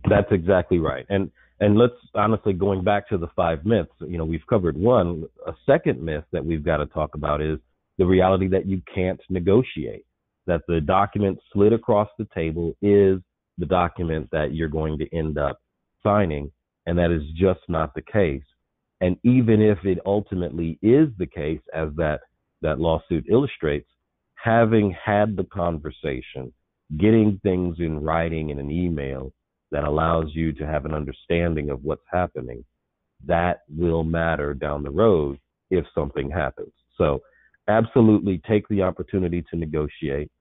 that's 0.10 0.32
exactly 0.32 0.80
right. 0.80 1.06
And 1.10 1.32
and 1.60 1.78
let's 1.78 1.94
honestly 2.14 2.52
going 2.52 2.84
back 2.84 3.08
to 3.10 3.18
the 3.18 3.30
five 3.36 3.66
myths 3.66 3.92
you 4.02 4.18
know 4.18 4.26
we've 4.26 4.46
covered 4.48 4.78
one. 4.78 5.26
A 5.48 5.54
second 5.66 6.02
myth 6.02 6.26
that 6.32 6.46
we've 6.46 6.64
got 6.64 6.78
to 6.78 6.86
talk 6.88 7.16
about 7.16 7.42
is 7.42 7.60
the 7.98 8.06
reality 8.06 8.48
that 8.50 8.66
you 8.66 8.82
can't 8.94 9.22
negotiate 9.30 10.06
that 10.48 10.62
the 10.68 10.82
document 10.82 11.40
slid 11.52 11.74
across 11.74 12.10
the 12.18 12.28
table 12.36 12.76
is 12.82 13.20
the 13.58 13.66
document 13.66 14.30
that 14.32 14.54
you're 14.54 14.68
going 14.68 14.98
to 14.98 15.16
end 15.16 15.38
up 15.38 15.60
signing 16.04 16.52
and 16.86 16.98
that 16.98 17.12
is 17.12 17.24
just 17.36 17.62
not 17.68 17.94
the 17.96 18.02
case. 18.02 18.44
And 19.02 19.18
even 19.24 19.62
if 19.62 19.80
it 19.84 20.00
ultimately 20.06 20.80
is 20.82 21.10
the 21.18 21.26
case, 21.26 21.60
as 21.74 21.90
that, 21.98 22.22
that 22.62 22.80
lawsuit 22.80 23.26
illustrates, 23.30 23.90
having 24.36 24.96
had 25.04 25.36
the 25.36 25.44
conversation, 25.46 26.54
getting 26.98 27.40
things 27.44 27.78
in 27.80 28.02
writing 28.02 28.52
in 28.52 28.60
an 28.60 28.72
email 28.72 29.34
that 29.76 29.84
allows 29.84 30.28
you 30.34 30.54
to 30.54 30.66
have 30.66 30.86
an 30.86 30.94
understanding 30.94 31.70
of 31.70 31.84
what's 31.84 32.06
happening, 32.10 32.64
that 33.26 33.64
will 33.68 34.06
matter 34.06 34.54
down 34.54 34.84
the 34.84 34.90
road 34.90 35.38
if 35.70 35.84
something 35.94 36.32
happens. 36.32 36.72
So, 36.98 37.20
absolutely 37.68 38.42
take 38.48 38.66
the 38.70 38.84
opportunity 38.84 39.44
to 39.52 39.58
negotiate, 39.58 40.32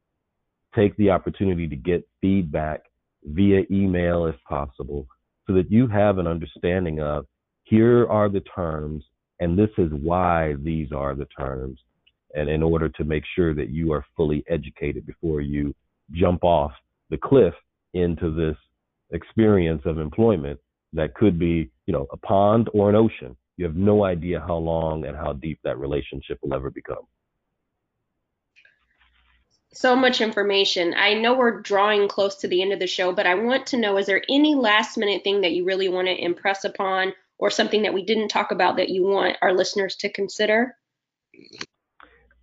take 0.73 0.97
the 0.99 1.11
opportunity 1.11 1.67
to 1.67 1.75
get 1.75 2.07
feedback 2.21 2.83
via 3.25 3.63
email 3.73 4.27
if 4.27 4.37
possible, 4.49 5.09
so 5.49 5.55
that 5.55 5.69
you 5.69 5.89
have 5.89 6.19
an 6.19 6.29
understanding 6.29 7.01
of 7.01 7.27
here 7.65 8.07
are 8.07 8.29
the 8.29 8.45
terms, 8.55 9.03
and 9.41 9.59
this 9.59 9.71
is 9.79 9.91
why 10.01 10.55
these 10.61 10.93
are 10.93 11.17
the 11.17 11.27
terms. 11.37 11.81
And 12.37 12.49
in 12.49 12.63
order 12.63 12.89
to 12.89 13.03
make 13.03 13.25
sure 13.35 13.53
that 13.53 13.71
you 13.71 13.93
are 13.93 14.05
fully 14.17 14.45
educated 14.49 15.05
before 15.07 15.41
you 15.41 15.75
jump 16.13 16.45
off 16.45 16.71
the 17.11 17.19
cliff 17.19 17.55
into 17.95 18.33
this 18.33 18.57
experience 19.15 19.83
of 19.87 19.99
employment 19.99 20.61
that 20.93 21.15
could 21.15 21.39
be, 21.39 21.71
you 21.87 21.93
know, 21.93 22.07
a 22.13 22.17
pond 22.19 22.69
or 22.75 22.91
an 22.91 22.97
ocean. 22.97 23.37
You 23.57 23.65
have 23.65 23.77
no 23.77 24.05
idea 24.05 24.45
how 24.47 24.57
long 24.57 25.07
and 25.07 25.17
how 25.17 25.33
deep 25.33 25.61
that 25.65 25.79
relationship 25.79 26.39
will 26.43 26.55
ever 26.55 26.71
become. 26.71 27.07
So 29.73 29.97
much 29.97 30.21
information. 30.21 30.95
I 30.97 31.15
know 31.15 31.35
we're 31.35 31.61
drawing 31.61 32.09
close 32.09 32.37
to 32.37 32.49
the 32.49 32.63
end 32.63 32.73
of 32.73 32.79
the 32.79 32.87
show, 32.87 33.13
but 33.13 33.27
I 33.27 33.35
want 33.35 33.67
to 33.69 33.77
know 33.77 33.97
is 33.97 34.07
there 34.07 34.23
any 34.29 34.55
last 34.55 34.97
minute 34.97 35.25
thing 35.25 35.41
that 35.41 35.53
you 35.53 35.65
really 35.65 35.89
want 35.89 36.07
to 36.07 36.15
impress 36.15 36.65
upon 36.65 37.13
or 37.39 37.51
something 37.51 37.83
that 37.83 37.95
we 37.95 38.05
didn't 38.05 38.29
talk 38.29 38.53
about 38.53 38.77
that 38.77 38.89
you 38.89 39.03
want 39.03 39.37
our 39.43 39.53
listeners 39.53 39.97
to 39.97 40.13
consider? 40.13 40.77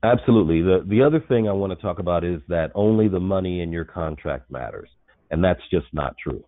Absolutely. 0.04 0.62
The 0.62 0.84
the 0.86 1.04
other 1.04 1.20
thing 1.20 1.48
I 1.48 1.54
want 1.54 1.72
to 1.72 1.82
talk 1.82 2.00
about 2.00 2.24
is 2.24 2.42
that 2.48 2.72
only 2.76 3.08
the 3.08 3.20
money 3.20 3.62
in 3.62 3.72
your 3.72 3.86
contract 3.86 4.50
matters, 4.50 4.90
and 5.30 5.44
that's 5.44 5.62
just 5.72 5.88
not 5.94 6.16
true. 6.18 6.44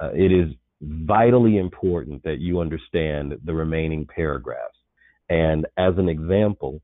Uh, 0.00 0.10
it 0.14 0.32
is 0.32 0.52
vitally 0.82 1.58
important 1.58 2.22
that 2.24 2.38
you 2.40 2.60
understand 2.60 3.34
the 3.44 3.54
remaining 3.54 4.06
paragraphs. 4.06 4.76
And 5.28 5.66
as 5.78 5.94
an 5.96 6.08
example, 6.08 6.80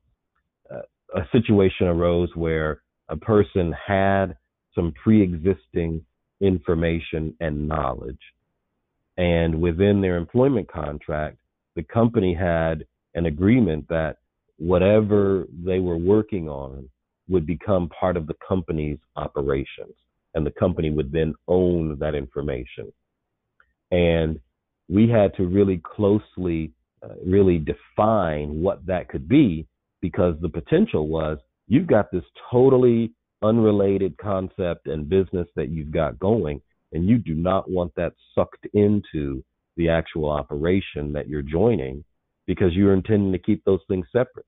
uh, 0.73 0.81
a 1.15 1.21
situation 1.31 1.87
arose 1.87 2.29
where 2.35 2.81
a 3.09 3.17
person 3.17 3.73
had 3.85 4.35
some 4.73 4.93
pre-existing 5.03 6.03
information 6.39 7.35
and 7.39 7.67
knowledge 7.67 8.17
and 9.17 9.61
within 9.61 10.01
their 10.01 10.17
employment 10.17 10.71
contract, 10.71 11.37
the 11.75 11.83
company 11.83 12.33
had 12.33 12.85
an 13.13 13.25
agreement 13.25 13.87
that 13.89 14.17
whatever 14.57 15.45
they 15.63 15.79
were 15.79 15.97
working 15.97 16.49
on 16.49 16.89
would 17.27 17.45
become 17.45 17.89
part 17.89 18.17
of 18.17 18.27
the 18.27 18.35
company's 18.47 18.97
operations. 19.15 19.93
And 20.33 20.45
the 20.45 20.51
company 20.51 20.89
would 20.89 21.11
then 21.11 21.35
own 21.47 21.99
that 21.99 22.15
information. 22.15 22.91
And 23.91 24.39
we 24.89 25.09
had 25.09 25.35
to 25.35 25.45
really 25.45 25.81
closely, 25.83 26.71
uh, 27.03 27.15
really 27.25 27.59
define 27.59 28.61
what 28.61 28.85
that 28.85 29.09
could 29.09 29.27
be 29.27 29.67
because 30.01 30.35
the 30.41 30.49
potential 30.49 31.07
was 31.07 31.37
you've 31.67 31.87
got 31.87 32.11
this 32.11 32.23
totally 32.51 33.11
unrelated 33.41 34.17
concept 34.17 34.87
and 34.87 35.09
business 35.09 35.47
that 35.55 35.69
you've 35.69 35.91
got 35.91 36.19
going 36.19 36.61
and 36.91 37.07
you 37.07 37.17
do 37.17 37.33
not 37.33 37.69
want 37.69 37.93
that 37.95 38.13
sucked 38.35 38.67
into 38.73 39.43
the 39.77 39.89
actual 39.89 40.29
operation 40.29 41.13
that 41.13 41.27
you're 41.27 41.41
joining 41.41 42.03
because 42.45 42.73
you're 42.73 42.93
intending 42.93 43.31
to 43.31 43.39
keep 43.39 43.63
those 43.63 43.79
things 43.87 44.05
separate. 44.11 44.45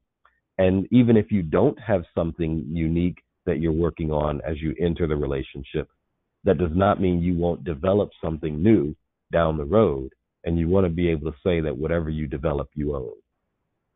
And 0.58 0.88
even 0.92 1.18
if 1.18 1.32
you 1.32 1.42
don't 1.42 1.80
have 1.80 2.04
something 2.14 2.66
unique 2.68 3.20
that 3.46 3.60
you're 3.60 3.72
working 3.72 4.12
on 4.12 4.42
as 4.42 4.62
you 4.62 4.76
enter 4.80 5.08
the 5.08 5.16
relationship, 5.16 5.90
that 6.44 6.58
does 6.58 6.72
not 6.74 7.00
mean 7.00 7.22
you 7.22 7.36
won't 7.36 7.64
develop 7.64 8.10
something 8.22 8.62
new 8.62 8.96
down 9.34 9.58
the 9.58 9.66
road. 9.66 10.14
And 10.46 10.58
you 10.58 10.70
want 10.70 10.86
to 10.86 10.90
be 10.90 11.10
able 11.10 11.30
to 11.30 11.38
say 11.44 11.60
that 11.60 11.78
whatever 11.78 12.10
you 12.10 12.28
develop, 12.28 12.70
you 12.74 12.96
own. 12.96 13.14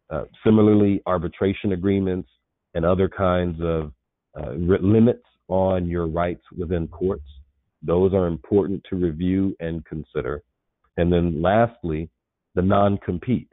Uh, 0.10 0.24
similarly, 0.44 1.02
arbitration 1.06 1.72
agreements 1.72 2.30
and 2.74 2.84
other 2.86 3.08
kinds 3.08 3.62
of 3.62 3.94
uh, 4.38 4.52
limits 4.52 5.24
on 5.48 5.88
your 5.88 6.08
rights 6.08 6.44
within 6.58 6.88
courts 6.90 7.28
those 7.82 8.14
are 8.14 8.28
important 8.28 8.84
to 8.90 8.96
review 8.96 9.56
and 9.60 9.86
consider. 9.86 10.44
And 10.98 11.12
then 11.12 11.42
lastly, 11.42 12.10
the 12.56 12.62
non-compete. 12.62 13.50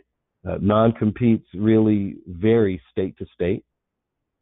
Uh, 0.49 0.59
non-competes 0.61 1.47
really 1.55 2.17
vary 2.27 2.81
state 2.91 3.17
to 3.17 3.27
state, 3.33 3.65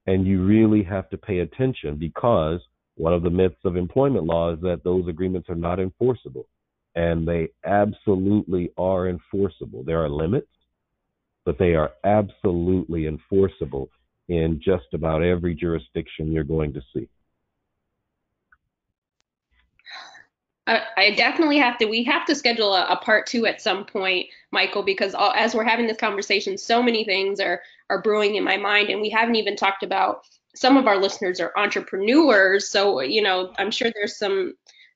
and 0.07 0.27
you 0.27 0.45
really 0.45 0.83
have 0.83 1.09
to 1.11 1.17
pay 1.17 1.41
attention 1.41 1.97
because 1.97 2.61
one 2.97 3.15
of 3.15 3.23
the 3.23 3.31
myths 3.31 3.65
of 3.65 3.77
employment 3.77 4.25
law 4.25 4.53
is 4.53 4.61
that 4.63 4.83
those 4.83 5.07
agreements 5.07 5.49
are 5.49 5.55
not 5.55 5.79
enforceable, 5.79 6.49
and 6.95 7.27
they 7.27 7.49
absolutely 7.65 8.73
are 8.77 9.09
enforceable. 9.09 9.83
There 9.83 10.05
are 10.05 10.09
limits, 10.09 10.49
but 11.45 11.59
they 11.59 11.75
are 11.75 11.93
absolutely 12.05 13.07
enforceable 13.07 13.91
in 14.29 14.61
just 14.61 14.95
about 14.95 15.23
every 15.23 15.55
jurisdiction 15.55 16.33
you're 16.33 16.45
going 16.45 16.73
to 16.75 16.83
see. 16.95 17.09
I, 20.97 21.15
definitely 21.17 21.59
have 21.59 21.77
to. 21.79 21.87
We 21.87 22.05
have 22.05 22.25
to 22.27 22.35
schedule 22.35 22.73
a, 22.73 22.87
a, 22.87 22.97
part 22.97 23.27
two 23.27 23.47
at 23.47 23.61
some 23.61 23.85
point, 23.85 24.29
Michael, 24.53 24.85
because 24.85 25.15
all, 25.15 25.33
as 25.33 25.55
we're 25.55 25.65
having 25.65 25.89
this 25.89 25.97
conversation, 25.97 26.57
so 26.57 26.83
many 26.83 27.05
things 27.05 27.41
are 27.41 27.61
are 27.91 28.01
brewing 28.01 28.37
in 28.37 28.45
my 28.45 28.57
mind, 28.57 28.89
and 28.89 29.01
we 29.01 29.11
haven't 29.11 29.35
even 29.37 29.57
talked 29.57 29.83
about. 29.83 30.23
Some 30.55 30.77
of 30.77 30.87
our 30.87 30.99
listeners 30.99 31.41
are 31.41 31.53
entrepreneurs, 31.57 32.71
so 32.71 33.01
you 33.01 33.23
know, 33.23 33.53
I'm 33.59 33.71
sure 33.71 33.91
there's 33.93 34.19
some 34.19 34.55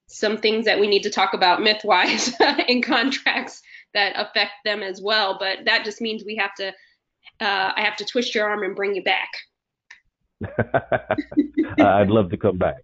some 0.08 0.38
things 0.38 0.64
that 0.66 0.78
we 0.78 0.86
need 0.86 1.02
to 1.02 1.10
talk 1.10 1.34
about 1.34 1.62
myth-wise 1.62 2.34
in 2.68 2.82
contracts 2.82 3.62
that 3.94 4.12
affect 4.16 4.52
them 4.64 4.82
as 4.82 5.00
well. 5.00 5.36
But 5.38 5.64
that 5.64 5.84
just 5.84 6.00
means 6.00 6.24
we 6.24 6.36
have 6.36 6.54
to. 6.54 6.68
Uh, 7.38 7.72
I 7.76 7.82
have 7.82 7.96
to 7.96 8.04
twist 8.04 8.34
your 8.34 8.48
arm 8.48 8.62
and 8.62 8.74
bring 8.74 8.94
you 8.94 9.02
back. 9.02 9.28
I'd 11.78 12.08
love 12.08 12.30
to 12.30 12.36
come 12.36 12.56
back. 12.56 12.76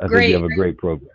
I 0.00 0.06
great. 0.06 0.26
think 0.26 0.30
you 0.30 0.42
have 0.42 0.50
a 0.50 0.54
great 0.54 0.76
program. 0.76 1.10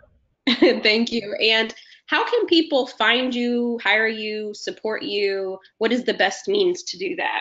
Thank 0.82 1.12
you. 1.12 1.36
And 1.40 1.74
how 2.06 2.28
can 2.28 2.46
people 2.46 2.86
find 2.86 3.34
you, 3.34 3.78
hire 3.82 4.06
you, 4.06 4.54
support 4.54 5.02
you? 5.02 5.58
What 5.78 5.92
is 5.92 6.04
the 6.04 6.14
best 6.14 6.48
means 6.48 6.82
to 6.84 6.98
do 6.98 7.16
that? 7.16 7.40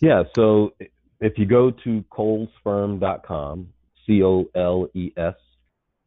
Yeah, 0.00 0.22
so 0.34 0.72
if 1.20 1.36
you 1.36 1.46
go 1.46 1.70
to 1.70 2.04
colesfirm.com, 2.12 3.68
C 4.06 4.22
O 4.22 4.46
L 4.54 4.88
E 4.94 5.12
S 5.16 5.34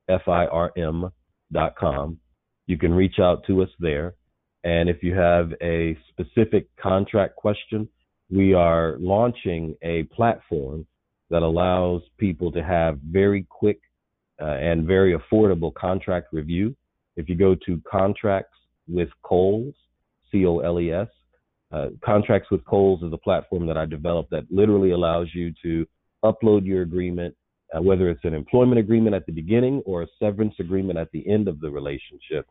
F 0.09 0.27
I 0.27 0.45
R 0.45 0.71
M.com, 0.77 2.19
You 2.67 2.77
can 2.77 2.93
reach 2.93 3.19
out 3.19 3.45
to 3.47 3.63
us 3.63 3.69
there. 3.79 4.15
And 4.63 4.89
if 4.89 5.03
you 5.03 5.13
have 5.15 5.53
a 5.61 5.97
specific 6.09 6.67
contract 6.77 7.35
question, 7.35 7.87
we 8.29 8.53
are 8.53 8.97
launching 8.99 9.75
a 9.83 10.03
platform 10.03 10.87
that 11.29 11.43
allows 11.43 12.01
people 12.17 12.51
to 12.51 12.63
have 12.63 12.99
very 12.99 13.45
quick 13.49 13.79
uh, 14.41 14.45
and 14.45 14.85
very 14.85 15.17
affordable 15.17 15.73
contract 15.73 16.27
review. 16.33 16.75
If 17.15 17.29
you 17.29 17.35
go 17.35 17.55
to 17.65 17.81
contracts 17.89 18.57
with 18.87 19.09
Coles, 19.23 19.73
C 20.31 20.45
O 20.45 20.59
L 20.59 20.79
E 20.79 20.91
S, 20.91 21.07
uh, 21.71 21.87
contracts 22.03 22.51
with 22.51 22.63
Coles 22.65 23.01
is 23.03 23.13
a 23.13 23.17
platform 23.17 23.65
that 23.67 23.77
I 23.77 23.85
developed 23.85 24.31
that 24.31 24.45
literally 24.51 24.91
allows 24.91 25.27
you 25.33 25.53
to 25.63 25.85
upload 26.23 26.65
your 26.65 26.81
agreement, 26.81 27.35
uh, 27.75 27.81
whether 27.81 28.09
it's 28.09 28.23
an 28.23 28.33
employment 28.33 28.79
agreement 28.79 29.15
at 29.15 29.25
the 29.25 29.31
beginning 29.31 29.81
or 29.85 30.03
a 30.03 30.07
severance 30.19 30.55
agreement 30.59 30.97
at 30.97 31.11
the 31.11 31.27
end 31.29 31.47
of 31.47 31.59
the 31.59 31.69
relationship. 31.69 32.47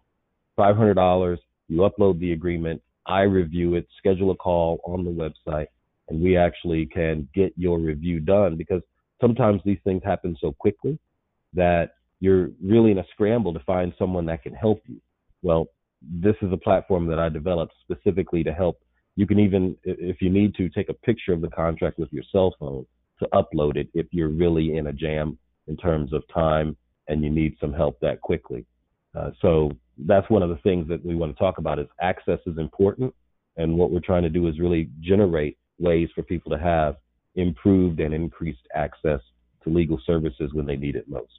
$500, 0.59 1.39
you 1.69 1.79
upload 1.79 2.19
the 2.21 2.33
agreement, 2.33 2.83
I 3.07 3.23
review 3.23 3.75
it, 3.75 3.87
schedule 3.99 4.31
a 4.31 4.37
call 4.37 4.81
on 4.85 5.05
the 5.05 5.11
website, 5.11 5.67
and 6.09 6.21
we 6.21 6.37
actually 6.37 6.87
can 6.87 7.29
get 7.35 7.53
your 7.57 7.79
review 7.79 8.21
done 8.21 8.57
because 8.57 8.83
sometimes 9.21 9.61
these 9.65 9.79
things 9.85 10.03
happen 10.05 10.37
so 10.41 10.53
quickly 10.53 10.99
that 11.55 11.95
you're 12.21 12.51
really 12.63 12.91
in 12.91 12.99
a 12.99 13.07
scramble 13.13 13.53
to 13.53 13.61
find 13.61 13.93
someone 13.99 14.27
that 14.27 14.43
can 14.43 14.55
help 14.55 14.83
you. 14.87 15.01
Well, 15.43 15.69
this 16.03 16.37
is 16.43 16.53
a 16.53 16.57
platform 16.57 17.07
that 17.09 17.19
I 17.19 17.29
developed 17.29 17.75
specifically 17.83 18.45
to 18.45 18.53
help. 18.53 18.81
You 19.17 19.27
can 19.27 19.39
even, 19.39 19.77
if 19.85 20.21
you 20.21 20.31
need 20.31 20.55
to, 20.57 20.69
take 20.69 20.89
a 20.89 20.95
picture 20.95 21.33
of 21.33 21.41
the 21.41 21.49
contract 21.49 21.99
with 21.99 22.13
your 22.13 22.25
cell 22.31 22.55
phone 22.59 22.87
to 23.25 23.31
upload 23.31 23.77
it 23.77 23.89
if 23.95 24.07
you're 24.11 24.29
really 24.29 24.77
in 24.77 24.89
a 24.89 24.93
jam 24.93 25.39
in 25.67 25.77
terms 25.77 26.13
of 26.13 26.23
time 26.33 26.77
and 27.09 27.23
you 27.23 27.31
need 27.31 27.57
some 27.61 27.73
help 27.73 27.99
that 28.01 28.21
quickly. 28.21 28.65
Uh, 29.15 29.31
so 29.41 29.71
that's 30.07 30.29
one 30.31 30.43
of 30.43 30.49
the 30.49 30.57
things 30.57 30.89
that 30.89 31.05
we 31.05 31.15
want 31.15 31.35
to 31.35 31.39
talk 31.39 31.59
about 31.59 31.79
is 31.79 31.87
access 32.01 32.41
is 32.47 32.59
important. 32.59 33.15
And 33.57 33.77
what 33.77 33.91
we're 33.91 34.01
trying 34.01 34.23
to 34.25 34.31
do 34.31 34.49
is 34.49 34.59
really 34.59 34.91
generate 35.01 35.57
ways 35.79 36.09
for 36.15 36.23
people 36.23 36.51
to 36.51 36.59
have 36.59 36.97
improved 37.37 38.01
and 38.01 38.15
increased 38.15 38.67
access 38.75 39.21
to 39.63 39.71
legal 39.71 40.01
services 40.05 40.53
when 40.53 40.67
they 40.67 40.77
need 40.77 40.97
it 40.97 41.09
most. 41.09 41.33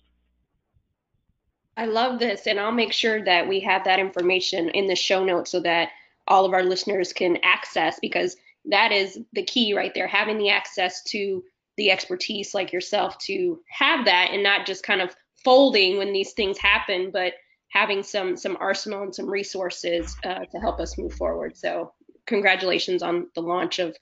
I 1.78 1.86
love 1.86 2.20
this, 2.20 2.48
and 2.48 2.58
I'll 2.58 2.72
make 2.72 2.94
sure 2.94 3.24
that 3.26 3.48
we 3.48 3.60
have 3.62 3.84
that 3.84 4.00
information 4.00 4.70
in 4.70 4.88
the 4.88 4.96
show 4.96 5.26
notes 5.26 5.52
so 5.52 5.60
that 5.62 5.90
all 6.28 6.46
of 6.46 6.54
our 6.54 6.64
listeners 6.64 7.12
can 7.12 7.38
access 7.44 8.00
because 8.02 8.38
that 8.66 8.92
is 8.92 9.20
the 9.34 9.44
key 9.44 9.74
right 9.74 9.92
there 9.94 10.08
having 10.08 10.38
the 10.38 10.50
access 10.50 11.04
to 11.04 11.44
the 11.78 11.92
expertise 11.92 12.54
like 12.54 12.72
yourself 12.72 13.18
to 13.18 13.60
have 13.70 14.06
that 14.06 14.30
and 14.32 14.44
not 14.44 14.66
just 14.66 14.84
kind 14.84 15.02
of 15.02 15.16
folding 15.44 15.98
when 15.98 16.14
these 16.14 16.34
things 16.34 16.58
happen 16.58 17.12
but 17.12 17.34
having 17.76 18.02
some 18.04 18.38
some 18.38 18.58
arsenal 18.60 19.04
and 19.04 19.14
some 19.14 19.30
resources 19.30 20.16
uh, 20.24 20.46
to 20.46 20.58
help 20.60 20.80
us 20.80 20.98
move 20.98 21.14
forward. 21.14 21.58
So 21.58 21.92
congratulations 22.26 23.04
on 23.04 23.28
the 23.36 23.42
launch 23.42 23.80
of 23.80 23.96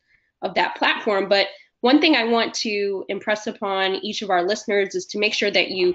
of 0.43 0.53
that 0.53 0.75
platform. 0.75 1.27
But 1.27 1.47
one 1.81 1.99
thing 1.99 2.15
i 2.15 2.23
want 2.23 2.53
to 2.53 3.03
impress 3.09 3.45
upon 3.45 3.95
each 3.95 4.21
of 4.21 4.29
our 4.29 4.43
listeners 4.43 4.95
is 4.95 5.05
to 5.07 5.19
make 5.19 5.33
sure 5.33 5.51
that 5.51 5.69
you 5.69 5.93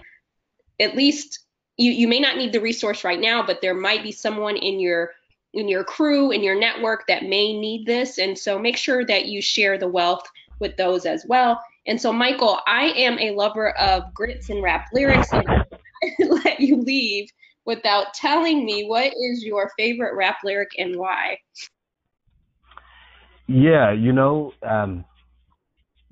at 0.78 0.94
least 0.94 1.46
you, 1.78 1.92
you 1.92 2.06
may 2.06 2.20
not 2.20 2.36
need 2.36 2.52
the 2.52 2.60
resource 2.60 3.04
right 3.04 3.18
now 3.18 3.42
but 3.42 3.62
there 3.62 3.74
might 3.74 4.02
be 4.02 4.12
someone 4.12 4.56
in 4.56 4.78
your 4.78 5.12
in 5.54 5.66
your 5.66 5.84
crew 5.84 6.30
in 6.30 6.42
your 6.42 6.58
network 6.58 7.06
that 7.08 7.22
may 7.22 7.58
need 7.58 7.86
this. 7.86 8.18
And 8.18 8.38
so 8.38 8.58
make 8.58 8.76
sure 8.76 9.04
that 9.06 9.26
you 9.26 9.40
share 9.40 9.78
the 9.78 9.88
wealth 9.88 10.28
with 10.60 10.76
those 10.76 11.06
as 11.06 11.24
well. 11.28 11.62
And 11.86 12.00
so, 12.00 12.12
Michael, 12.12 12.58
I 12.66 12.92
am 12.96 13.18
a 13.18 13.30
lover 13.30 13.70
of 13.78 14.12
grits 14.14 14.50
and 14.50 14.62
rap 14.62 14.86
lyrics. 14.92 15.32
And 15.32 15.46
let 16.18 16.60
you 16.60 16.76
leave 16.76 17.28
without 17.64 18.14
telling 18.14 18.64
me 18.64 18.86
what 18.86 19.12
is 19.12 19.44
your 19.44 19.70
favorite 19.76 20.14
rap 20.16 20.38
lyric 20.44 20.70
and 20.78 20.96
why. 20.96 21.38
Yeah, 23.46 23.92
you 23.92 24.12
know, 24.12 24.52
um, 24.62 25.04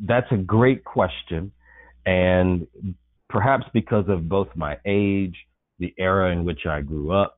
that's 0.00 0.30
a 0.30 0.36
great 0.36 0.84
question. 0.84 1.52
And 2.04 2.66
perhaps 3.28 3.66
because 3.72 4.08
of 4.08 4.28
both 4.28 4.48
my 4.54 4.78
age, 4.84 5.36
the 5.78 5.94
era 5.98 6.32
in 6.32 6.44
which 6.44 6.66
I 6.66 6.80
grew 6.80 7.12
up, 7.12 7.36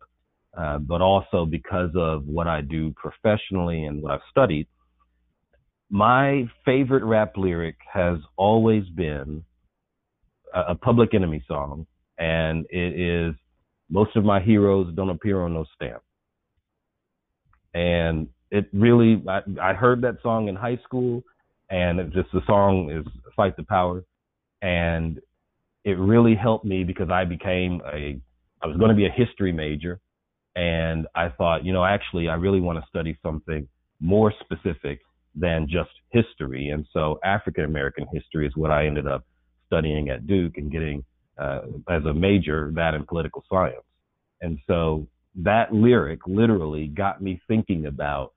uh, 0.56 0.78
but 0.78 1.00
also 1.00 1.46
because 1.46 1.90
of 1.96 2.26
what 2.26 2.46
I 2.46 2.60
do 2.60 2.92
professionally 2.92 3.84
and 3.84 4.02
what 4.02 4.12
I've 4.12 4.20
studied, 4.30 4.68
my 5.90 6.44
favorite 6.64 7.04
rap 7.04 7.36
lyric 7.36 7.76
has 7.92 8.18
always 8.36 8.84
been 8.90 9.44
a, 10.54 10.72
a 10.72 10.74
Public 10.74 11.14
Enemy 11.14 11.44
song, 11.48 11.86
and 12.18 12.66
it 12.70 12.98
is 12.98 13.34
"Most 13.90 14.16
of 14.16 14.24
my 14.24 14.40
heroes 14.40 14.94
don't 14.94 15.10
appear 15.10 15.40
on 15.42 15.54
no 15.54 15.64
stamp." 15.74 16.02
And 17.74 18.28
it 18.50 18.68
really, 18.72 19.22
I, 19.28 19.40
I 19.60 19.72
heard 19.74 20.02
that 20.02 20.16
song 20.22 20.48
in 20.48 20.56
high 20.56 20.78
school, 20.84 21.22
and 21.70 22.00
it 22.00 22.12
just 22.12 22.30
the 22.32 22.42
song 22.46 22.90
is 22.90 23.06
"Fight 23.34 23.56
the 23.56 23.64
Power," 23.64 24.04
and 24.62 25.20
it 25.84 25.98
really 25.98 26.34
helped 26.34 26.64
me 26.64 26.84
because 26.84 27.10
I 27.10 27.24
became 27.24 27.80
a, 27.86 28.20
I 28.62 28.66
was 28.66 28.76
going 28.76 28.90
to 28.90 28.96
be 28.96 29.06
a 29.06 29.10
history 29.10 29.52
major, 29.52 30.00
and 30.54 31.06
I 31.14 31.30
thought, 31.30 31.64
you 31.64 31.72
know, 31.72 31.84
actually, 31.84 32.28
I 32.28 32.34
really 32.34 32.60
want 32.60 32.78
to 32.78 32.86
study 32.88 33.16
something 33.22 33.66
more 34.00 34.32
specific 34.40 35.00
than 35.38 35.68
just 35.68 35.90
history. 36.10 36.68
And 36.68 36.86
so 36.92 37.18
African 37.24 37.64
American 37.64 38.06
history 38.12 38.46
is 38.46 38.56
what 38.56 38.70
I 38.70 38.86
ended 38.86 39.06
up 39.06 39.24
studying 39.66 40.08
at 40.08 40.26
Duke 40.26 40.56
and 40.56 40.70
getting 40.70 41.04
uh, 41.38 41.60
as 41.88 42.04
a 42.04 42.14
major 42.14 42.72
that 42.74 42.94
in 42.94 43.04
political 43.06 43.44
science. 43.48 43.84
And 44.40 44.58
so 44.66 45.06
that 45.36 45.72
lyric 45.72 46.20
literally 46.26 46.88
got 46.88 47.22
me 47.22 47.40
thinking 47.46 47.86
about 47.86 48.32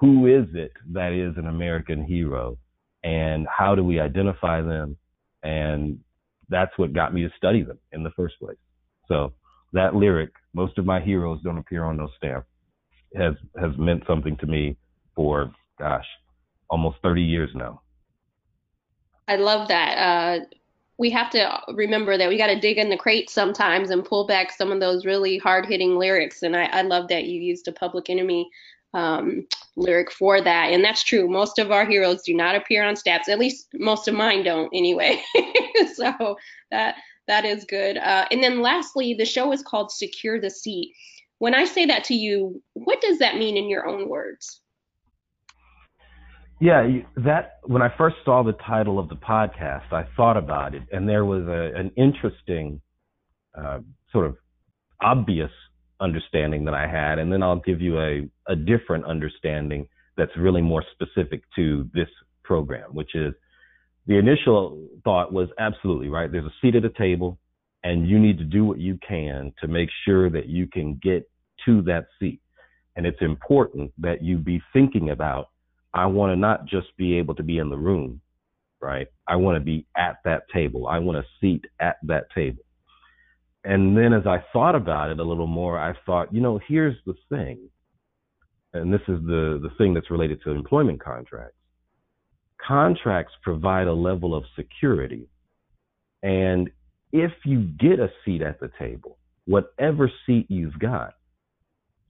who 0.00 0.26
is 0.26 0.46
it 0.54 0.72
that 0.92 1.12
is 1.12 1.36
an 1.36 1.46
American 1.46 2.04
hero 2.04 2.56
and 3.02 3.46
how 3.48 3.74
do 3.74 3.82
we 3.82 4.00
identify 4.00 4.60
them? 4.60 4.96
And 5.42 6.00
that's 6.48 6.76
what 6.76 6.92
got 6.92 7.14
me 7.14 7.22
to 7.22 7.30
study 7.36 7.62
them 7.62 7.78
in 7.92 8.02
the 8.02 8.10
first 8.10 8.38
place. 8.40 8.56
So 9.06 9.32
that 9.72 9.94
lyric, 9.94 10.30
most 10.54 10.78
of 10.78 10.84
my 10.84 11.00
heroes 11.00 11.40
don't 11.42 11.58
appear 11.58 11.84
on 11.84 11.96
no 11.96 12.08
stamp, 12.16 12.44
has 13.16 13.34
has 13.58 13.70
meant 13.78 14.02
something 14.06 14.36
to 14.38 14.46
me 14.46 14.76
for 15.14 15.50
gosh, 15.78 16.06
almost 16.70 16.98
30 17.02 17.22
years 17.22 17.50
now. 17.54 17.80
I 19.26 19.36
love 19.36 19.68
that. 19.68 19.94
Uh, 19.98 20.44
we 20.98 21.10
have 21.10 21.30
to 21.30 21.60
remember 21.74 22.18
that 22.18 22.28
we 22.28 22.36
got 22.36 22.48
to 22.48 22.58
dig 22.58 22.78
in 22.78 22.90
the 22.90 22.96
crate 22.96 23.30
sometimes 23.30 23.90
and 23.90 24.04
pull 24.04 24.26
back 24.26 24.50
some 24.50 24.72
of 24.72 24.80
those 24.80 25.04
really 25.04 25.38
hard 25.38 25.64
hitting 25.66 25.96
lyrics. 25.96 26.42
And 26.42 26.56
I, 26.56 26.64
I, 26.64 26.82
love 26.82 27.08
that 27.08 27.24
you 27.24 27.40
used 27.40 27.68
a 27.68 27.72
public 27.72 28.10
enemy 28.10 28.50
um, 28.94 29.46
lyric 29.76 30.10
for 30.10 30.40
that. 30.40 30.72
And 30.72 30.82
that's 30.82 31.04
true. 31.04 31.28
Most 31.28 31.58
of 31.58 31.70
our 31.70 31.86
heroes 31.86 32.22
do 32.22 32.34
not 32.34 32.56
appear 32.56 32.84
on 32.84 32.96
stamps. 32.96 33.28
At 33.28 33.38
least 33.38 33.68
most 33.74 34.08
of 34.08 34.14
mine 34.14 34.42
don't 34.42 34.70
anyway. 34.74 35.22
so 35.94 36.36
that 36.72 36.96
that 37.28 37.44
is 37.44 37.64
good. 37.64 37.98
Uh, 37.98 38.26
and 38.30 38.42
then 38.42 38.62
lastly, 38.62 39.14
the 39.14 39.26
show 39.26 39.52
is 39.52 39.62
called 39.62 39.92
Secure 39.92 40.40
the 40.40 40.50
Seat. 40.50 40.94
When 41.38 41.54
I 41.54 41.66
say 41.66 41.86
that 41.86 42.04
to 42.04 42.14
you, 42.14 42.60
what 42.72 43.00
does 43.00 43.18
that 43.18 43.36
mean 43.36 43.56
in 43.56 43.68
your 43.68 43.86
own 43.86 44.08
words? 44.08 44.60
Yeah, 46.60 46.88
that 47.16 47.60
when 47.64 47.82
I 47.82 47.88
first 47.96 48.16
saw 48.24 48.42
the 48.42 48.52
title 48.52 48.98
of 48.98 49.08
the 49.08 49.14
podcast, 49.14 49.92
I 49.92 50.06
thought 50.16 50.36
about 50.36 50.74
it, 50.74 50.82
and 50.90 51.08
there 51.08 51.24
was 51.24 51.46
a, 51.46 51.78
an 51.78 51.92
interesting, 51.96 52.80
uh, 53.56 53.78
sort 54.10 54.26
of 54.26 54.36
obvious 55.00 55.50
understanding 56.00 56.64
that 56.64 56.74
I 56.74 56.88
had, 56.88 57.20
and 57.20 57.32
then 57.32 57.44
I'll 57.44 57.60
give 57.60 57.80
you 57.80 58.00
a, 58.00 58.28
a 58.48 58.56
different 58.56 59.04
understanding 59.04 59.86
that's 60.16 60.36
really 60.36 60.62
more 60.62 60.84
specific 60.92 61.42
to 61.54 61.88
this 61.94 62.08
program, 62.42 62.92
which 62.92 63.14
is 63.14 63.34
the 64.08 64.18
initial 64.18 64.88
thought 65.04 65.32
was 65.32 65.48
absolutely 65.60 66.08
right. 66.08 66.30
There's 66.30 66.44
a 66.44 66.54
seat 66.60 66.74
at 66.74 66.84
a 66.84 66.90
table, 66.90 67.38
and 67.84 68.08
you 68.08 68.18
need 68.18 68.38
to 68.38 68.44
do 68.44 68.64
what 68.64 68.78
you 68.78 68.98
can 69.06 69.52
to 69.60 69.68
make 69.68 69.90
sure 70.04 70.28
that 70.30 70.46
you 70.46 70.66
can 70.66 70.98
get 71.00 71.30
to 71.66 71.82
that 71.82 72.06
seat. 72.18 72.40
And 72.96 73.06
it's 73.06 73.20
important 73.20 73.92
that 73.98 74.24
you 74.24 74.38
be 74.38 74.60
thinking 74.72 75.10
about 75.10 75.50
I 75.94 76.06
want 76.06 76.32
to 76.32 76.36
not 76.36 76.66
just 76.66 76.88
be 76.96 77.18
able 77.18 77.34
to 77.36 77.42
be 77.42 77.58
in 77.58 77.70
the 77.70 77.76
room, 77.78 78.20
right? 78.80 79.08
I 79.26 79.36
want 79.36 79.56
to 79.56 79.64
be 79.64 79.86
at 79.96 80.18
that 80.24 80.42
table. 80.52 80.86
I 80.86 80.98
want 80.98 81.18
a 81.18 81.24
seat 81.40 81.64
at 81.80 81.96
that 82.04 82.24
table. 82.34 82.62
And 83.64 83.96
then 83.96 84.12
as 84.12 84.26
I 84.26 84.42
thought 84.52 84.74
about 84.74 85.10
it 85.10 85.18
a 85.18 85.24
little 85.24 85.46
more, 85.46 85.78
I 85.78 85.94
thought, 86.06 86.32
you 86.32 86.40
know, 86.40 86.60
here's 86.68 86.96
the 87.06 87.14
thing. 87.28 87.68
And 88.72 88.92
this 88.92 89.00
is 89.08 89.20
the, 89.24 89.58
the 89.62 89.70
thing 89.78 89.94
that's 89.94 90.10
related 90.10 90.42
to 90.44 90.50
employment 90.50 91.02
contracts. 91.02 91.56
Contracts 92.64 93.32
provide 93.42 93.86
a 93.86 93.92
level 93.92 94.34
of 94.34 94.44
security. 94.56 95.28
And 96.22 96.70
if 97.12 97.32
you 97.44 97.60
get 97.78 97.98
a 97.98 98.10
seat 98.24 98.42
at 98.42 98.60
the 98.60 98.70
table, 98.78 99.18
whatever 99.46 100.10
seat 100.26 100.46
you've 100.48 100.78
got, 100.78 101.14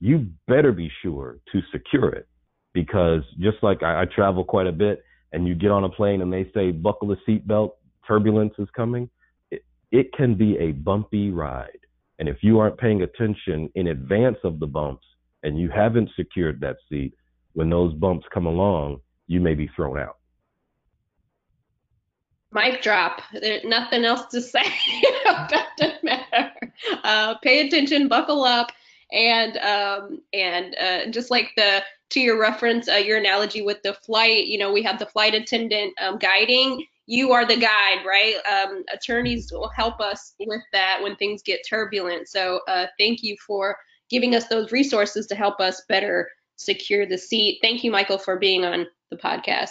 you 0.00 0.26
better 0.46 0.72
be 0.72 0.90
sure 1.02 1.38
to 1.52 1.60
secure 1.72 2.08
it 2.10 2.28
because 2.74 3.22
just 3.38 3.58
like 3.62 3.82
I, 3.82 4.02
I 4.02 4.04
travel 4.04 4.44
quite 4.44 4.66
a 4.66 4.72
bit 4.72 5.02
and 5.32 5.46
you 5.46 5.54
get 5.54 5.70
on 5.70 5.84
a 5.84 5.88
plane 5.88 6.22
and 6.22 6.32
they 6.32 6.50
say 6.54 6.70
buckle 6.70 7.08
the 7.08 7.16
seatbelt, 7.26 7.72
turbulence 8.06 8.54
is 8.58 8.68
coming, 8.74 9.10
it, 9.50 9.64
it 9.90 10.12
can 10.12 10.34
be 10.34 10.56
a 10.58 10.72
bumpy 10.72 11.30
ride. 11.30 11.78
And 12.18 12.28
if 12.28 12.38
you 12.42 12.58
aren't 12.58 12.78
paying 12.78 13.02
attention 13.02 13.70
in 13.74 13.88
advance 13.88 14.38
of 14.44 14.58
the 14.58 14.66
bumps 14.66 15.06
and 15.42 15.58
you 15.58 15.70
haven't 15.70 16.10
secured 16.16 16.60
that 16.60 16.76
seat, 16.88 17.14
when 17.52 17.70
those 17.70 17.94
bumps 17.94 18.26
come 18.32 18.46
along, 18.46 19.00
you 19.26 19.40
may 19.40 19.54
be 19.54 19.68
thrown 19.74 19.98
out. 19.98 20.16
Mic 22.52 22.82
drop. 22.82 23.20
There's 23.32 23.64
nothing 23.64 24.04
else 24.04 24.26
to 24.30 24.40
say 24.40 24.64
matter. 26.02 26.50
Uh, 27.04 27.34
pay 27.42 27.66
attention, 27.66 28.08
buckle 28.08 28.42
up, 28.42 28.72
and 29.12 29.58
um, 29.58 30.22
and 30.32 30.74
uh, 30.76 31.10
just 31.10 31.30
like 31.30 31.50
the 31.56 31.82
to 32.10 32.20
your 32.20 32.40
reference, 32.40 32.88
uh, 32.88 32.94
your 32.94 33.18
analogy 33.18 33.62
with 33.62 33.82
the 33.82 33.94
flight. 33.94 34.46
You 34.46 34.58
know, 34.58 34.72
we 34.72 34.82
have 34.82 34.98
the 34.98 35.06
flight 35.06 35.34
attendant 35.34 35.94
um, 36.00 36.18
guiding. 36.18 36.84
You 37.06 37.32
are 37.32 37.46
the 37.46 37.56
guide, 37.56 38.04
right? 38.06 38.34
Um, 38.50 38.84
attorneys 38.92 39.50
will 39.52 39.68
help 39.68 40.00
us 40.00 40.34
with 40.40 40.62
that 40.72 41.00
when 41.02 41.16
things 41.16 41.42
get 41.42 41.60
turbulent. 41.68 42.28
So 42.28 42.60
uh, 42.68 42.86
thank 42.98 43.22
you 43.22 43.36
for 43.46 43.76
giving 44.10 44.34
us 44.34 44.48
those 44.48 44.72
resources 44.72 45.26
to 45.26 45.34
help 45.34 45.60
us 45.60 45.82
better 45.88 46.28
secure 46.56 47.06
the 47.06 47.18
seat. 47.18 47.58
Thank 47.62 47.84
you, 47.84 47.90
Michael, 47.90 48.18
for 48.18 48.38
being 48.38 48.64
on 48.64 48.86
the 49.10 49.16
podcast. 49.16 49.70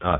Uh, 0.00 0.18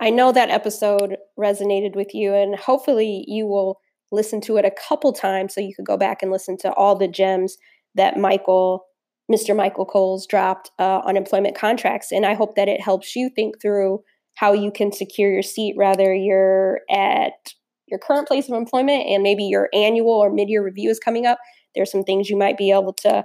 I 0.00 0.10
know 0.10 0.32
that 0.32 0.50
episode 0.50 1.16
resonated 1.38 1.94
with 1.94 2.14
you, 2.14 2.34
and 2.34 2.56
hopefully, 2.56 3.24
you 3.28 3.46
will 3.46 3.80
listen 4.10 4.40
to 4.42 4.56
it 4.56 4.64
a 4.64 4.70
couple 4.70 5.12
times 5.12 5.54
so 5.54 5.60
you 5.60 5.74
could 5.74 5.86
go 5.86 5.96
back 5.96 6.22
and 6.22 6.30
listen 6.30 6.56
to 6.58 6.72
all 6.74 6.96
the 6.96 7.08
gems 7.08 7.56
that 7.94 8.18
Michael, 8.18 8.84
Mr. 9.32 9.56
Michael 9.56 9.86
Coles, 9.86 10.26
dropped 10.26 10.70
uh, 10.78 11.00
on 11.04 11.16
employment 11.16 11.56
contracts. 11.56 12.12
And 12.12 12.26
I 12.26 12.34
hope 12.34 12.54
that 12.56 12.68
it 12.68 12.80
helps 12.80 13.16
you 13.16 13.30
think 13.30 13.60
through 13.60 14.02
how 14.34 14.52
you 14.52 14.70
can 14.70 14.92
secure 14.92 15.32
your 15.32 15.42
seat, 15.42 15.76
whether 15.76 16.14
you're 16.14 16.80
at 16.90 17.54
your 17.86 17.98
current 17.98 18.26
place 18.26 18.48
of 18.48 18.54
employment 18.54 19.06
and 19.06 19.22
maybe 19.22 19.44
your 19.44 19.68
annual 19.74 20.12
or 20.12 20.32
mid 20.32 20.48
year 20.48 20.64
review 20.64 20.90
is 20.90 20.98
coming 20.98 21.26
up. 21.26 21.38
There's 21.74 21.90
some 21.90 22.04
things 22.04 22.28
you 22.28 22.36
might 22.36 22.56
be 22.56 22.70
able 22.70 22.92
to 22.94 23.24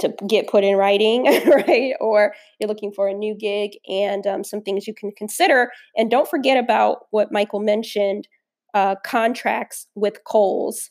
to 0.00 0.12
get 0.26 0.48
put 0.48 0.64
in 0.64 0.76
writing, 0.76 1.24
right? 1.46 1.92
Or 2.00 2.34
you're 2.58 2.68
looking 2.68 2.92
for 2.92 3.08
a 3.08 3.14
new 3.14 3.34
gig 3.34 3.72
and 3.88 4.26
um, 4.26 4.42
some 4.42 4.60
things 4.60 4.88
you 4.88 4.94
can 4.94 5.12
consider. 5.16 5.70
And 5.96 6.10
don't 6.10 6.28
forget 6.28 6.58
about 6.58 7.06
what 7.10 7.30
Michael 7.30 7.60
mentioned 7.60 8.26
uh, 8.74 8.96
contracts 9.04 9.86
with 9.94 10.24
Coles. 10.24 10.90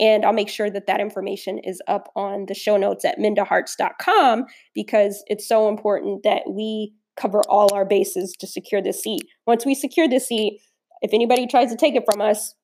And 0.00 0.24
I'll 0.24 0.32
make 0.32 0.48
sure 0.48 0.70
that 0.70 0.86
that 0.86 1.00
information 1.00 1.58
is 1.58 1.82
up 1.88 2.10
on 2.14 2.46
the 2.46 2.54
show 2.54 2.76
notes 2.76 3.04
at 3.04 3.18
mindaharts.com 3.18 4.44
because 4.74 5.24
it's 5.26 5.46
so 5.48 5.68
important 5.68 6.22
that 6.22 6.42
we 6.48 6.92
cover 7.16 7.42
all 7.48 7.74
our 7.74 7.84
bases 7.84 8.34
to 8.38 8.46
secure 8.46 8.80
this 8.80 9.02
seat. 9.02 9.22
Once 9.46 9.66
we 9.66 9.74
secure 9.74 10.08
this 10.08 10.28
seat, 10.28 10.60
if 11.02 11.12
anybody 11.12 11.46
tries 11.46 11.70
to 11.70 11.76
take 11.76 11.94
it 11.94 12.04
from 12.10 12.20
us, 12.20 12.54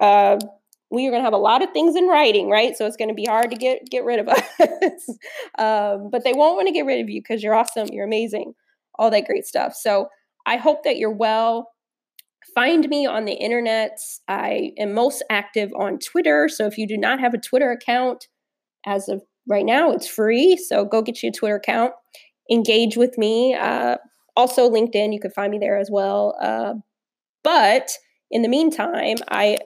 uh, 0.00 0.38
we 0.90 1.06
are 1.06 1.10
going 1.10 1.20
to 1.20 1.24
have 1.24 1.32
a 1.32 1.38
lot 1.38 1.62
of 1.62 1.70
things 1.72 1.96
in 1.96 2.06
writing, 2.06 2.48
right? 2.48 2.76
So 2.76 2.86
it's 2.86 2.96
going 2.96 3.08
to 3.08 3.14
be 3.14 3.24
hard 3.24 3.50
to 3.50 3.56
get 3.56 3.80
get 3.90 4.04
rid 4.04 4.20
of 4.20 4.28
us. 4.28 5.08
um, 5.58 6.10
but 6.10 6.22
they 6.24 6.32
won't 6.32 6.56
want 6.56 6.68
to 6.68 6.72
get 6.72 6.86
rid 6.86 7.00
of 7.00 7.08
you 7.08 7.20
because 7.20 7.42
you're 7.42 7.54
awesome, 7.54 7.88
you're 7.90 8.06
amazing, 8.06 8.54
all 8.98 9.10
that 9.10 9.26
great 9.26 9.46
stuff. 9.46 9.74
So 9.74 10.08
I 10.46 10.56
hope 10.56 10.84
that 10.84 10.96
you're 10.96 11.10
well. 11.10 11.72
Find 12.54 12.88
me 12.88 13.06
on 13.06 13.24
the 13.24 13.34
internet. 13.34 13.98
I 14.28 14.72
am 14.78 14.94
most 14.94 15.22
active 15.30 15.70
on 15.78 15.98
Twitter. 15.98 16.48
So 16.48 16.66
if 16.66 16.78
you 16.78 16.86
do 16.86 16.96
not 16.96 17.20
have 17.20 17.34
a 17.34 17.38
Twitter 17.38 17.70
account, 17.70 18.28
as 18.86 19.08
of 19.08 19.22
right 19.48 19.64
now, 19.64 19.90
it's 19.90 20.08
free. 20.08 20.56
So 20.56 20.84
go 20.84 21.02
get 21.02 21.22
you 21.22 21.28
a 21.30 21.32
Twitter 21.32 21.56
account. 21.56 21.92
Engage 22.50 22.96
with 22.96 23.18
me. 23.18 23.54
Uh, 23.54 23.96
also, 24.36 24.70
LinkedIn, 24.70 25.12
you 25.12 25.20
can 25.20 25.30
find 25.30 25.50
me 25.50 25.58
there 25.58 25.78
as 25.78 25.90
well. 25.90 26.36
Uh, 26.40 26.74
but 27.42 27.90
in 28.30 28.42
the 28.42 28.48
meantime, 28.48 29.16
I 29.28 29.58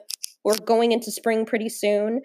we're 0.43 0.57
going 0.57 0.91
into 0.91 1.11
spring 1.11 1.45
pretty 1.45 1.69
soon. 1.69 2.21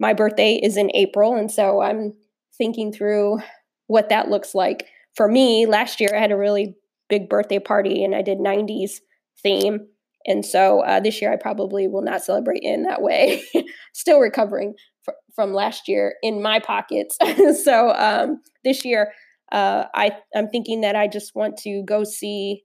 My 0.00 0.14
birthday 0.14 0.54
is 0.54 0.76
in 0.76 0.90
April, 0.94 1.34
and 1.34 1.50
so 1.50 1.82
I'm 1.82 2.14
thinking 2.56 2.92
through 2.92 3.40
what 3.88 4.08
that 4.08 4.28
looks 4.28 4.54
like. 4.54 4.86
For 5.16 5.28
me, 5.28 5.66
last 5.66 6.00
year 6.00 6.10
I 6.14 6.20
had 6.20 6.32
a 6.32 6.36
really 6.36 6.76
big 7.08 7.28
birthday 7.28 7.58
party 7.58 8.04
and 8.04 8.14
I 8.14 8.22
did 8.22 8.38
90s 8.38 9.00
theme. 9.42 9.88
And 10.28 10.44
so 10.44 10.80
uh, 10.80 11.00
this 11.00 11.20
year 11.22 11.32
I 11.32 11.36
probably 11.36 11.88
will 11.88 12.02
not 12.02 12.22
celebrate 12.22 12.62
in 12.62 12.82
that 12.82 13.00
way. 13.00 13.42
Still 13.94 14.20
recovering 14.20 14.74
fr- 15.02 15.12
from 15.34 15.54
last 15.54 15.88
year 15.88 16.16
in 16.22 16.42
my 16.42 16.60
pockets. 16.60 17.16
so 17.64 17.94
um, 17.94 18.42
this 18.62 18.84
year 18.84 19.12
uh, 19.50 19.84
I, 19.94 20.12
I'm 20.36 20.48
thinking 20.48 20.82
that 20.82 20.94
I 20.94 21.08
just 21.08 21.34
want 21.34 21.56
to 21.58 21.82
go 21.82 22.04
see, 22.04 22.64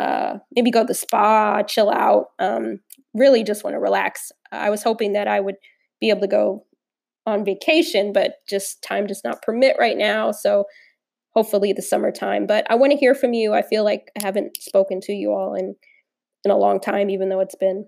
uh, 0.00 0.38
maybe 0.56 0.70
go 0.70 0.80
to 0.80 0.86
the 0.86 0.94
spa, 0.94 1.62
chill 1.62 1.90
out, 1.90 2.28
um, 2.38 2.80
really 3.12 3.44
just 3.44 3.62
want 3.62 3.74
to 3.74 3.80
relax. 3.80 4.32
I 4.50 4.70
was 4.70 4.82
hoping 4.82 5.12
that 5.12 5.28
I 5.28 5.40
would 5.40 5.56
be 6.00 6.08
able 6.08 6.22
to 6.22 6.26
go 6.26 6.64
on 7.26 7.44
vacation, 7.44 8.14
but 8.14 8.36
just 8.48 8.82
time 8.82 9.06
does 9.06 9.20
not 9.22 9.42
permit 9.42 9.76
right 9.78 9.96
now. 9.96 10.30
So 10.32 10.64
hopefully 11.34 11.74
the 11.74 11.82
summertime. 11.82 12.46
But 12.46 12.66
I 12.70 12.76
want 12.76 12.92
to 12.92 12.98
hear 12.98 13.14
from 13.14 13.34
you. 13.34 13.52
I 13.52 13.60
feel 13.60 13.84
like 13.84 14.10
I 14.18 14.24
haven't 14.24 14.56
spoken 14.62 15.00
to 15.02 15.12
you 15.12 15.32
all 15.32 15.54
in 15.54 15.74
in 16.44 16.50
a 16.50 16.56
long 16.56 16.80
time, 16.80 17.10
even 17.10 17.28
though 17.28 17.40
it's 17.40 17.54
been 17.54 17.86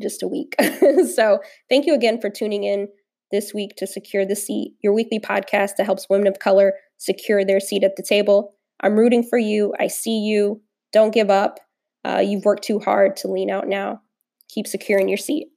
just 0.00 0.22
a 0.22 0.28
week. 0.28 0.54
so 1.14 1.40
thank 1.68 1.86
you 1.86 1.94
again 1.94 2.20
for 2.20 2.30
tuning 2.30 2.64
in 2.64 2.88
this 3.30 3.52
week 3.54 3.76
to 3.76 3.86
Secure 3.86 4.24
the 4.24 4.36
Seat, 4.36 4.74
your 4.82 4.92
weekly 4.92 5.18
podcast 5.18 5.76
that 5.76 5.84
helps 5.84 6.08
women 6.08 6.26
of 6.26 6.38
color 6.38 6.74
secure 6.98 7.44
their 7.44 7.60
seat 7.60 7.82
at 7.82 7.96
the 7.96 8.02
table. 8.02 8.54
I'm 8.80 8.96
rooting 8.96 9.22
for 9.22 9.38
you. 9.38 9.74
I 9.80 9.88
see 9.88 10.18
you. 10.18 10.62
Don't 10.92 11.12
give 11.12 11.30
up. 11.30 11.58
Uh, 12.04 12.22
you've 12.24 12.44
worked 12.44 12.64
too 12.64 12.78
hard 12.78 13.16
to 13.16 13.28
lean 13.28 13.50
out 13.50 13.66
now 13.66 14.00
keep 14.48 14.66
securing 14.66 15.08
your 15.08 15.18
seat. 15.18 15.48